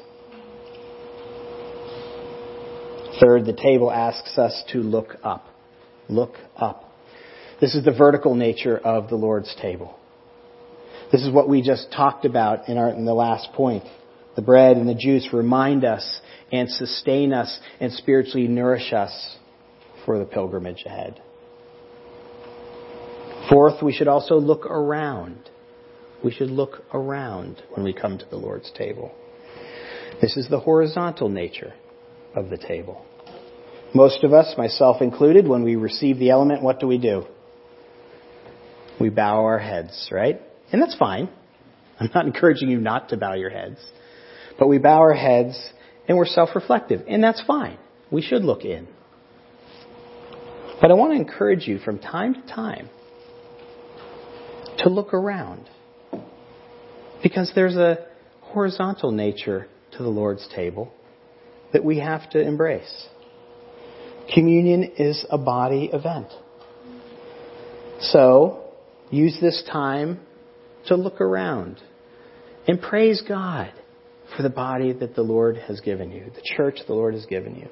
Third, 3.19 3.45
the 3.45 3.53
table 3.53 3.91
asks 3.91 4.37
us 4.37 4.63
to 4.71 4.79
look 4.79 5.15
up. 5.23 5.47
Look 6.07 6.35
up. 6.55 6.85
This 7.59 7.75
is 7.75 7.83
the 7.83 7.91
vertical 7.91 8.35
nature 8.35 8.77
of 8.77 9.09
the 9.09 9.15
Lord's 9.15 9.53
table. 9.61 9.97
This 11.11 11.21
is 11.21 11.31
what 11.31 11.49
we 11.49 11.61
just 11.61 11.91
talked 11.91 12.25
about 12.25 12.69
in, 12.69 12.77
our, 12.77 12.89
in 12.89 13.05
the 13.05 13.13
last 13.13 13.51
point. 13.53 13.83
The 14.35 14.41
bread 14.41 14.77
and 14.77 14.87
the 14.87 14.95
juice 14.95 15.29
remind 15.33 15.83
us 15.83 16.21
and 16.51 16.69
sustain 16.69 17.33
us 17.33 17.59
and 17.79 17.91
spiritually 17.91 18.47
nourish 18.47 18.93
us 18.93 19.37
for 20.05 20.17
the 20.17 20.25
pilgrimage 20.25 20.83
ahead. 20.85 21.21
Fourth, 23.49 23.81
we 23.81 23.93
should 23.93 24.07
also 24.07 24.35
look 24.35 24.65
around. 24.65 25.49
We 26.23 26.31
should 26.31 26.51
look 26.51 26.83
around 26.93 27.61
when 27.73 27.83
we 27.83 27.93
come 27.93 28.17
to 28.17 28.25
the 28.29 28.35
Lord's 28.35 28.71
table. 28.71 29.11
This 30.21 30.37
is 30.37 30.47
the 30.49 30.59
horizontal 30.59 31.29
nature 31.29 31.73
of 32.35 32.49
the 32.49 32.57
table. 32.57 33.05
Most 33.93 34.23
of 34.23 34.33
us, 34.33 34.53
myself 34.57 35.01
included, 35.01 35.47
when 35.47 35.63
we 35.63 35.75
receive 35.75 36.19
the 36.19 36.29
element, 36.29 36.61
what 36.61 36.79
do 36.79 36.87
we 36.87 36.97
do? 36.97 37.25
We 38.99 39.09
bow 39.09 39.45
our 39.45 39.57
heads, 39.57 40.09
right? 40.11 40.39
And 40.71 40.81
that's 40.81 40.95
fine. 40.95 41.29
I'm 41.99 42.09
not 42.13 42.25
encouraging 42.27 42.69
you 42.69 42.79
not 42.79 43.09
to 43.09 43.17
bow 43.17 43.33
your 43.33 43.49
heads. 43.49 43.79
But 44.59 44.67
we 44.67 44.77
bow 44.77 44.99
our 44.99 45.13
heads 45.13 45.57
and 46.07 46.17
we're 46.17 46.25
self-reflective. 46.25 47.05
And 47.07 47.23
that's 47.23 47.41
fine. 47.47 47.79
We 48.11 48.21
should 48.21 48.43
look 48.43 48.65
in. 48.65 48.87
But 50.81 50.91
I 50.91 50.93
want 50.93 51.13
to 51.13 51.15
encourage 51.15 51.67
you 51.67 51.79
from 51.79 51.99
time 51.99 52.33
to 52.33 52.41
time 52.41 52.89
to 54.79 54.89
look 54.89 55.13
around. 55.13 55.69
Because 57.23 57.51
there's 57.55 57.75
a 57.75 58.07
horizontal 58.41 59.11
nature 59.11 59.67
to 59.91 60.03
the 60.03 60.09
Lord's 60.09 60.47
table 60.55 60.91
that 61.73 61.83
we 61.83 61.99
have 61.99 62.29
to 62.31 62.41
embrace. 62.41 63.07
Communion 64.33 64.83
is 64.97 65.25
a 65.29 65.37
body 65.37 65.89
event. 65.91 66.27
So, 67.99 68.71
use 69.09 69.37
this 69.41 69.63
time 69.69 70.19
to 70.87 70.95
look 70.95 71.19
around 71.19 71.81
and 72.67 72.81
praise 72.81 73.21
God 73.27 73.73
for 74.35 74.43
the 74.43 74.49
body 74.49 74.93
that 74.93 75.15
the 75.15 75.21
Lord 75.21 75.57
has 75.57 75.79
given 75.81 76.11
you, 76.11 76.31
the 76.33 76.41
church 76.55 76.79
the 76.87 76.93
Lord 76.93 77.13
has 77.13 77.25
given 77.25 77.55
you. 77.55 77.67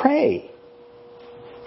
Pray 0.00 0.50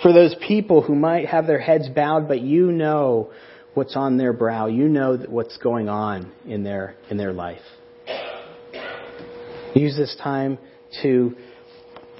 for 0.02 0.13
those 0.13 0.36
people 0.48 0.82
who 0.82 0.96
might 0.96 1.28
have 1.28 1.48
their 1.48 1.60
heads 1.60 1.89
bowed, 1.89 2.28
but 2.28 2.41
you 2.41 2.72
know 2.72 3.32
what's 3.74 3.96
on 3.96 4.17
their 4.17 4.34
brow. 4.34 4.67
You 4.67 4.88
know 4.88 5.17
what's 5.28 5.58
going 5.58 5.89
on 5.89 6.32
in 6.46 6.63
their, 6.63 6.96
in 7.10 7.17
their 7.17 7.34
life. 7.34 7.62
Use 9.76 9.96
this 9.96 10.15
time 10.22 10.58
to 11.04 11.36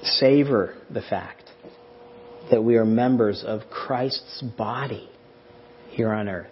savor 0.02 0.74
the 0.90 1.02
fact 1.02 1.50
that 2.50 2.62
we 2.62 2.76
are 2.76 2.84
members 2.84 3.44
of 3.46 3.62
Christ's 3.70 4.42
body 4.56 5.08
here 5.90 6.12
on 6.12 6.28
earth. 6.28 6.50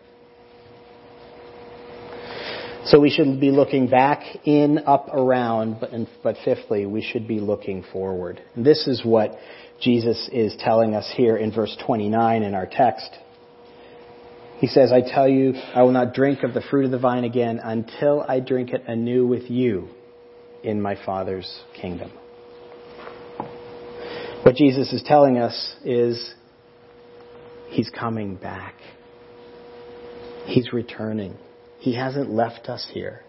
So 2.87 3.01
we 3.01 3.11
should 3.11 3.40
be 3.40 3.51
looking 3.51 3.88
back, 3.88 4.22
in, 4.44 4.79
up, 4.87 5.09
around, 5.12 5.79
but, 5.81 5.90
but 6.22 6.37
fifthly, 6.44 6.87
we 6.87 7.03
should 7.03 7.27
be 7.27 7.40
looking 7.40 7.85
forward. 7.92 8.40
And 8.55 8.64
this 8.64 8.87
is 8.87 9.05
what 9.05 9.33
Jesus 9.81 10.29
is 10.33 10.57
telling 10.61 10.94
us 10.94 11.12
here 11.16 11.37
in 11.37 11.53
verse 11.53 11.77
29 11.85 12.44
in 12.44 12.55
our 12.55 12.68
text. 12.70 13.11
He 14.59 14.68
says, 14.68 14.92
I 14.92 15.01
tell 15.01 15.29
you, 15.29 15.55
I 15.75 15.83
will 15.83 15.90
not 15.90 16.14
drink 16.14 16.44
of 16.44 16.55
the 16.55 16.62
fruit 16.70 16.85
of 16.85 16.92
the 16.92 16.99
vine 16.99 17.25
again 17.25 17.59
until 17.62 18.25
I 18.27 18.38
drink 18.38 18.70
it 18.70 18.85
anew 18.87 19.27
with 19.27 19.51
you 19.51 19.88
in 20.62 20.81
my 20.81 20.96
Father's 21.05 21.62
kingdom. 21.81 22.12
What 24.44 24.55
Jesus 24.55 24.92
is 24.92 25.03
telling 25.05 25.38
us 25.38 25.75
is 25.85 26.35
He's 27.68 27.90
coming 27.90 28.37
back. 28.37 28.77
He's 30.44 30.72
returning. 30.72 31.37
He 31.87 31.94
hasn't 31.94 32.29
left 32.29 32.68
us 32.68 32.85
here 32.92 33.20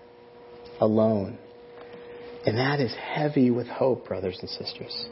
alone. 0.81 1.37
And 2.43 2.57
that 2.57 2.79
is 2.79 2.91
heavy 2.95 3.51
with 3.51 3.67
hope, 3.67 4.07
brothers 4.07 4.39
and 4.41 4.49
sisters. 4.49 5.05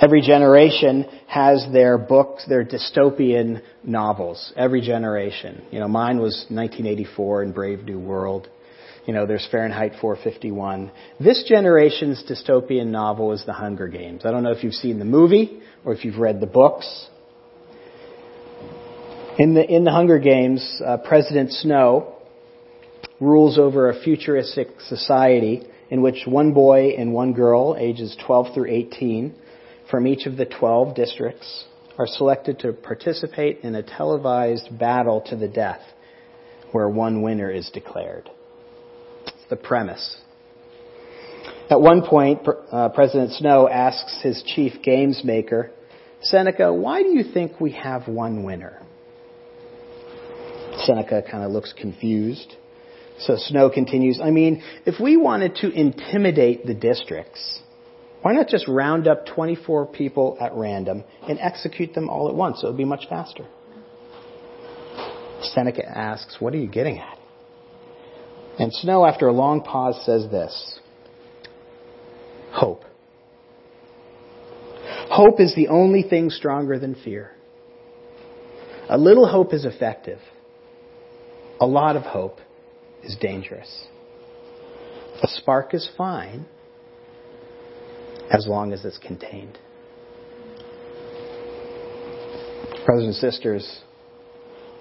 Every 0.00 0.22
generation 0.22 1.04
has 1.26 1.66
their 1.72 1.98
books, 1.98 2.46
their 2.48 2.64
dystopian 2.64 3.62
novels. 3.82 4.52
Every 4.56 4.80
generation. 4.80 5.64
You 5.72 5.80
know, 5.80 5.88
mine 5.88 6.18
was 6.18 6.46
1984 6.48 7.42
and 7.42 7.52
Brave 7.52 7.82
New 7.82 7.98
World. 7.98 8.48
You 9.04 9.14
know, 9.14 9.26
there's 9.26 9.48
Fahrenheit 9.50 9.94
451. 10.00 10.92
This 11.18 11.44
generation's 11.48 12.22
dystopian 12.22 12.86
novel 12.86 13.32
is 13.32 13.44
The 13.46 13.52
Hunger 13.52 13.88
Games. 13.88 14.22
I 14.24 14.30
don't 14.30 14.44
know 14.44 14.52
if 14.52 14.62
you've 14.62 14.74
seen 14.74 15.00
the 15.00 15.04
movie 15.04 15.60
or 15.84 15.92
if 15.92 16.04
you've 16.04 16.18
read 16.18 16.38
the 16.38 16.46
books. 16.46 17.08
In 19.40 19.54
the, 19.54 19.64
in 19.68 19.82
the 19.82 19.90
Hunger 19.90 20.20
Games, 20.20 20.80
uh, 20.86 20.98
President 20.98 21.50
Snow 21.50 22.14
rules 23.20 23.58
over 23.58 23.90
a 23.90 24.00
futuristic 24.02 24.68
society 24.80 25.66
in 25.90 26.02
which 26.02 26.26
one 26.26 26.52
boy 26.52 26.90
and 26.98 27.12
one 27.12 27.32
girl, 27.32 27.76
ages 27.78 28.16
12 28.26 28.54
through 28.54 28.70
18, 28.70 29.34
from 29.90 30.06
each 30.06 30.26
of 30.26 30.36
the 30.36 30.44
12 30.44 30.94
districts, 30.94 31.64
are 31.98 32.06
selected 32.06 32.58
to 32.60 32.72
participate 32.72 33.60
in 33.62 33.74
a 33.74 33.82
televised 33.82 34.78
battle 34.78 35.20
to 35.22 35.36
the 35.36 35.48
death 35.48 35.80
where 36.72 36.88
one 36.88 37.22
winner 37.22 37.50
is 37.50 37.70
declared. 37.70 38.30
It's 39.26 39.48
the 39.50 39.56
premise. 39.56 40.18
At 41.70 41.80
one 41.80 42.02
point, 42.02 42.46
uh, 42.70 42.90
President 42.90 43.32
Snow 43.32 43.68
asks 43.68 44.20
his 44.22 44.42
chief 44.46 44.82
games 44.82 45.22
maker, 45.24 45.70
Seneca, 46.22 46.72
why 46.72 47.02
do 47.02 47.10
you 47.10 47.24
think 47.32 47.60
we 47.60 47.72
have 47.72 48.08
one 48.08 48.42
winner? 48.42 48.82
Seneca 50.84 51.22
kind 51.28 51.44
of 51.44 51.50
looks 51.50 51.72
confused. 51.72 52.56
So 53.20 53.36
Snow 53.36 53.68
continues, 53.68 54.20
I 54.22 54.30
mean, 54.30 54.62
if 54.86 55.00
we 55.00 55.16
wanted 55.16 55.56
to 55.56 55.70
intimidate 55.70 56.66
the 56.66 56.74
districts, 56.74 57.60
why 58.22 58.32
not 58.32 58.48
just 58.48 58.68
round 58.68 59.08
up 59.08 59.26
24 59.26 59.86
people 59.86 60.36
at 60.40 60.54
random 60.54 61.04
and 61.28 61.38
execute 61.40 61.94
them 61.94 62.08
all 62.08 62.28
at 62.28 62.34
once? 62.34 62.62
It 62.62 62.66
would 62.66 62.76
be 62.76 62.84
much 62.84 63.06
faster. 63.08 63.46
Seneca 65.42 65.86
asks, 65.86 66.36
What 66.40 66.54
are 66.54 66.58
you 66.58 66.68
getting 66.68 66.98
at? 66.98 67.18
And 68.58 68.72
Snow, 68.72 69.06
after 69.06 69.28
a 69.28 69.32
long 69.32 69.62
pause, 69.62 70.00
says 70.04 70.30
this 70.30 70.80
Hope. 72.52 72.84
Hope 75.10 75.40
is 75.40 75.54
the 75.54 75.68
only 75.68 76.02
thing 76.02 76.30
stronger 76.30 76.78
than 76.78 76.94
fear. 76.94 77.32
A 78.88 78.98
little 78.98 79.26
hope 79.26 79.52
is 79.52 79.64
effective. 79.64 80.18
A 81.60 81.66
lot 81.66 81.96
of 81.96 82.02
hope 82.02 82.40
is 83.08 83.16
dangerous. 83.16 83.86
A 85.22 85.28
spark 85.28 85.74
is 85.74 85.88
fine 85.96 86.46
as 88.30 88.46
long 88.46 88.72
as 88.72 88.84
it's 88.84 88.98
contained. 88.98 89.58
Brothers 92.86 93.04
and 93.04 93.14
sisters, 93.14 93.80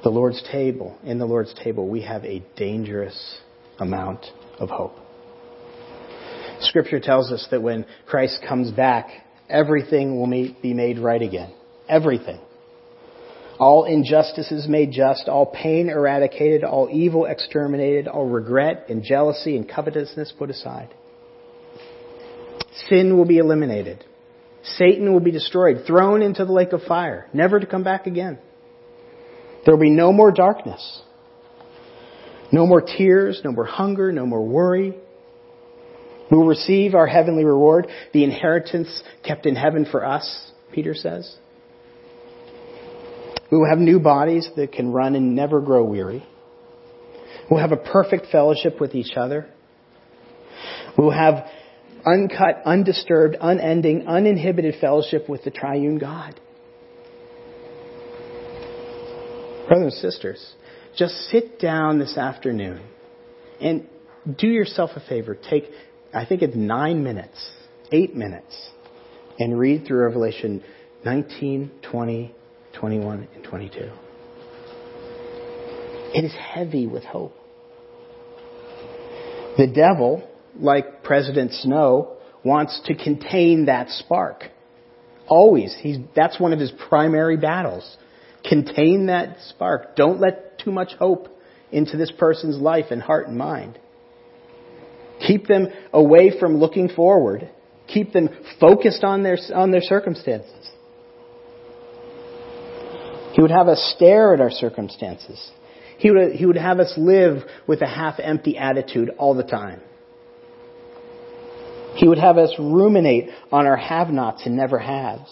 the 0.04 0.10
Lord's 0.10 0.44
table, 0.52 0.98
in 1.04 1.18
the 1.18 1.26
Lord's 1.26 1.54
table, 1.56 1.90
we 1.90 2.02
have 2.02 2.24
a 2.24 2.44
dangerous 2.56 3.40
amount 3.80 4.26
of 4.60 4.70
hope. 4.70 4.98
Scripture 6.60 7.00
tells 7.00 7.32
us 7.32 7.48
that 7.52 7.62
when 7.62 7.86
Christ 8.06 8.40
comes 8.48 8.72
back, 8.72 9.10
everything 9.50 10.20
will 10.20 10.28
be 10.62 10.74
made 10.74 11.00
right 11.00 11.22
again. 11.22 11.54
Everything. 11.88 12.40
All 13.60 13.86
injustices 13.86 14.68
made 14.68 14.92
just, 14.92 15.28
all 15.28 15.48
pain 15.48 15.90
eradicated, 15.90 16.64
all 16.64 16.90
evil 16.92 17.26
exterminated, 17.26 18.08
all 18.08 18.26
regret 18.26 18.86
and 18.90 19.04
jealousy 19.04 19.58
and 19.58 19.68
covetousness 19.68 20.34
put 20.38 20.50
aside. 20.52 20.94
Sin 22.88 23.18
will 23.18 23.26
be 23.26 23.40
eliminated. 23.40 24.04
Satan 24.62 25.12
will 25.12 25.22
be 25.22 25.32
destroyed, 25.32 25.86
thrown 25.88 26.22
into 26.22 26.46
the 26.46 26.52
lake 26.52 26.74
of 26.74 26.84
fire, 26.84 27.28
never 27.34 27.60
to 27.60 27.66
come 27.66 27.84
back 27.84 28.06
again. 28.06 28.38
There 29.66 29.76
will 29.76 29.82
be 29.82 29.90
no 29.90 30.14
more 30.14 30.32
darkness. 30.32 31.02
No 32.52 32.66
more 32.66 32.82
tears, 32.82 33.42
no 33.44 33.52
more 33.52 33.66
hunger, 33.66 34.12
no 34.12 34.26
more 34.26 34.46
worry. 34.46 34.96
We 36.30 36.38
will 36.38 36.48
receive 36.48 36.94
our 36.94 37.08
heavenly 37.08 37.44
reward, 37.44 37.88
the 38.14 38.24
inheritance 38.24 39.02
kept 39.24 39.46
in 39.46 39.56
heaven 39.56 39.86
for 39.90 40.06
us, 40.06 40.52
Peter 40.72 40.94
says. 40.94 41.36
We 43.52 43.58
will 43.58 43.70
have 43.70 43.80
new 43.80 44.00
bodies 44.00 44.50
that 44.56 44.72
can 44.74 44.92
run 44.92 45.16
and 45.16 45.36
never 45.36 45.62
grow 45.62 45.84
weary. 45.84 46.26
We'll 47.50 47.62
have 47.62 47.72
a 47.72 47.78
perfect 47.78 48.28
fellowship 48.32 48.82
with 48.82 48.94
each 48.94 49.16
other. 49.16 49.48
We'll 50.98 51.12
have 51.12 51.46
uncut, 52.06 52.62
undisturbed, 52.66 53.38
unending, 53.40 54.08
uninhibited 54.08 54.76
fellowship 54.82 55.30
with 55.30 55.44
the 55.44 55.52
triune 55.52 55.98
God. 55.98 56.40
Brothers 59.68 59.94
and 60.02 60.12
sisters, 60.12 60.56
just 60.98 61.14
sit 61.30 61.60
down 61.60 62.00
this 62.00 62.18
afternoon 62.18 62.82
and 63.62 63.88
do 64.38 64.48
yourself 64.48 64.92
a 64.96 65.02
favor. 65.02 65.36
Take, 65.36 65.66
I 66.14 66.26
think 66.26 66.42
it's 66.42 66.56
nine 66.56 67.04
minutes, 67.04 67.52
eight 67.92 68.16
minutes, 68.16 68.70
and 69.40 69.60
read 69.60 69.86
through 69.86 70.04
Revelation 70.04 70.64
19, 71.06 71.72
20, 71.92 72.36
21, 72.78 73.28
and 73.34 73.44
22. 73.44 73.92
It 76.14 76.24
is 76.24 76.34
heavy 76.34 76.88
with 76.88 77.04
hope. 77.04 77.36
The 79.58 79.68
devil, 79.68 80.28
like 80.60 81.04
President 81.04 81.52
Snow, 81.54 82.18
wants 82.44 82.80
to 82.86 82.96
contain 82.96 83.66
that 83.66 83.90
spark. 83.90 84.44
Always. 85.28 85.76
He's, 85.80 85.98
that's 86.16 86.40
one 86.40 86.54
of 86.54 86.60
his 86.60 86.72
primary 86.88 87.36
battles. 87.36 87.98
Contain 88.48 89.08
that 89.08 89.38
spark. 89.50 89.96
Don't 89.96 90.20
let 90.20 90.60
too 90.60 90.72
much 90.72 90.94
hope 91.00 91.28
into 91.72 91.98
this 91.98 92.12
person's 92.12 92.58
life 92.58 92.86
and 92.92 93.02
heart 93.02 93.28
and 93.28 93.38
mind. 93.38 93.80
Keep 95.26 95.48
them 95.48 95.68
away 95.92 96.32
from 96.40 96.58
looking 96.58 96.90
forward. 96.90 97.50
Keep 97.88 98.14
them 98.14 98.30
focused 98.60 99.04
on 99.04 99.24
their, 99.24 99.38
on 99.54 99.72
their 99.72 99.82
circumstances. 99.82 100.70
He 103.38 103.44
would 103.44 103.52
have 103.52 103.68
us 103.68 103.94
stare 103.96 104.34
at 104.34 104.42
our 104.42 104.50
circumstances. 104.50 105.52
He 106.00 106.10
would, 106.10 106.32
he 106.32 106.48
would 106.48 106.58
have 106.58 106.80
us 106.80 106.92
live 106.98 107.44
with 107.68 107.84
a 107.84 107.88
half 107.88 108.16
empty 108.20 108.58
attitude 108.58 109.12
all 109.20 109.36
the 109.36 109.44
time. 109.44 109.80
He 111.98 112.08
would 112.08 112.18
have 112.18 112.40
us 112.40 112.52
ruminate 112.58 113.30
on 113.52 113.68
our 113.68 113.78
have 113.78 114.10
nots 114.10 114.42
and 114.48 114.58
never 114.58 114.80
haves. 114.80 115.32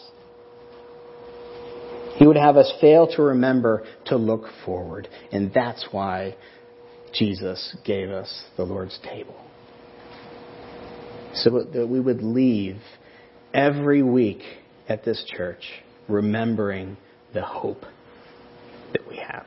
He 2.18 2.28
would 2.28 2.38
have 2.38 2.58
us 2.58 2.72
fail 2.80 3.08
to 3.15 3.24
remember 3.24 3.84
to 4.06 4.18
look 4.18 4.44
forward. 4.63 5.08
And 5.32 5.52
that's 5.52 5.88
why 5.89 6.36
Jesus 7.12 7.76
gave 7.84 8.12
us 8.12 8.44
the 8.56 8.65
Lord's 8.65 9.00
table. 9.04 9.36
So 11.34 11.63
that 11.74 11.88
we 11.88 12.00
would 12.00 12.22
leave 12.22 12.78
every 13.52 14.04
week 14.04 14.44
at 14.88 15.04
this 15.04 15.26
church 15.26 15.63
remembering 16.08 16.98
the 17.34 17.41
hope 17.41 17.84
that 18.95 19.08
we 19.08 19.17
have. 19.17 19.45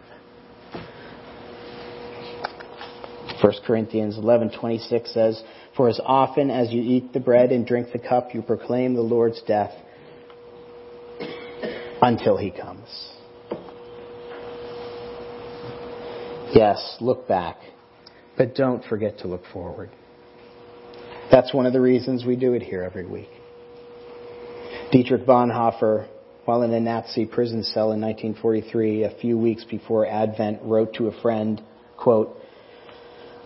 1 3.40 3.52
Corinthians 3.64 4.18
11:26 4.18 5.10
says, 5.12 5.42
"For 5.76 5.88
as 5.88 6.00
often 6.04 6.50
as 6.50 6.72
you 6.72 6.82
eat 6.82 7.12
the 7.12 7.20
bread 7.20 7.52
and 7.52 7.66
drink 7.66 7.92
the 7.92 7.98
cup, 7.98 8.34
you 8.34 8.42
proclaim 8.42 8.94
the 8.94 9.02
Lord's 9.02 9.40
death 9.42 9.74
until 12.02 12.36
he 12.36 12.50
comes. 12.50 13.12
Yes, 16.54 16.96
look 17.00 17.28
back, 17.28 17.56
but 18.36 18.54
don't 18.54 18.82
forget 18.84 19.18
to 19.18 19.28
look 19.28 19.44
forward. 19.52 19.90
That's 21.30 21.52
one 21.52 21.66
of 21.66 21.72
the 21.72 21.80
reasons 21.80 22.24
we 22.24 22.36
do 22.36 22.54
it 22.54 22.62
here 22.62 22.82
every 22.82 23.04
week. 23.04 23.28
Dietrich 24.90 25.26
Bonhoeffer, 25.26 26.06
while 26.48 26.62
in 26.62 26.72
a 26.72 26.80
Nazi 26.80 27.26
prison 27.26 27.62
cell 27.62 27.92
in 27.92 28.00
1943, 28.00 29.02
a 29.02 29.10
few 29.20 29.36
weeks 29.36 29.64
before 29.64 30.06
Advent, 30.06 30.58
wrote 30.62 30.94
to 30.94 31.08
a 31.08 31.20
friend, 31.20 31.60
quote, 31.98 32.34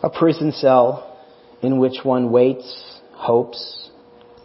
a 0.05 0.09
prison 0.09 0.53
cell 0.53 1.19
in 1.63 1.81
which 1.81 2.05
one 2.05 2.31
waits, 2.31 3.01
hopes, 3.11 3.91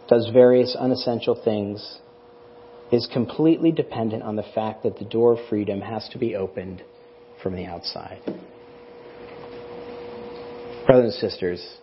does 0.08 0.28
various 0.32 0.74
unessential 0.74 1.40
things, 1.44 2.00
is 2.90 3.08
completely 3.12 3.70
dependent 3.70 4.24
on 4.24 4.34
the 4.34 4.42
fact 4.56 4.82
that 4.82 4.98
the 4.98 5.04
door 5.04 5.34
of 5.34 5.48
freedom 5.48 5.80
has 5.80 6.08
to 6.08 6.18
be 6.18 6.34
opened 6.34 6.82
from 7.40 7.54
the 7.54 7.64
outside. 7.64 8.18
Brothers 10.84 11.16
and 11.22 11.30
sisters, 11.30 11.76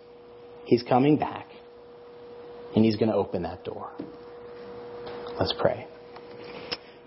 He's 0.66 0.84
coming 0.84 1.18
back, 1.18 1.48
and 2.76 2.84
He's 2.84 2.98
going 2.98 3.12
to 3.12 3.16
open 3.16 3.44
that 3.44 3.64
door. 3.64 3.92
Let's 5.40 5.54
pray. 5.58 5.88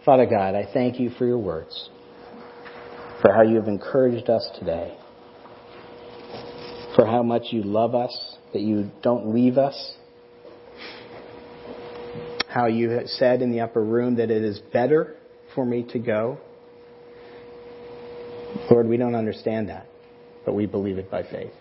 Father 0.08 0.24
God, 0.24 0.54
I 0.54 0.66
thank 0.72 0.98
you 0.98 1.10
for 1.10 1.26
your 1.26 1.36
words, 1.36 1.90
for 3.20 3.30
how 3.30 3.42
you 3.42 3.56
have 3.56 3.68
encouraged 3.68 4.30
us 4.30 4.48
today, 4.58 4.96
for 6.96 7.04
how 7.04 7.22
much 7.22 7.48
you 7.50 7.62
love 7.62 7.94
us, 7.94 8.36
that 8.54 8.62
you 8.62 8.90
don't 9.02 9.34
leave 9.34 9.58
us, 9.58 9.96
how 12.48 12.68
you 12.68 13.00
said 13.04 13.42
in 13.42 13.52
the 13.52 13.60
upper 13.60 13.84
room 13.84 14.16
that 14.16 14.30
it 14.30 14.42
is 14.42 14.60
better 14.72 15.14
for 15.54 15.66
me 15.66 15.86
to 15.90 15.98
go. 15.98 16.38
Lord, 18.70 18.88
we 18.88 18.96
don't 18.96 19.14
understand 19.14 19.68
that, 19.68 19.88
but 20.46 20.54
we 20.54 20.64
believe 20.64 20.96
it 20.96 21.10
by 21.10 21.22
faith. 21.22 21.52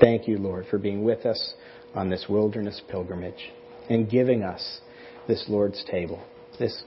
Thank 0.00 0.26
you, 0.26 0.38
Lord, 0.38 0.64
for 0.70 0.78
being 0.78 1.04
with 1.04 1.26
us 1.26 1.52
on 1.94 2.08
this 2.08 2.24
wilderness 2.30 2.80
pilgrimage 2.88 3.52
and 3.90 4.08
giving 4.08 4.42
us 4.42 4.80
this 5.28 5.44
Lord's 5.48 5.84
table, 5.90 6.24
this 6.58 6.82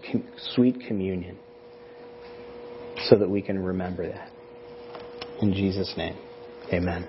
sweet 0.53 0.79
communion, 0.87 1.37
so 3.09 3.17
that 3.17 3.29
we 3.29 3.41
can 3.41 3.59
remember 3.59 4.07
that. 4.07 4.31
In 5.41 5.53
Jesus' 5.53 5.93
name, 5.97 6.15
amen. 6.71 7.07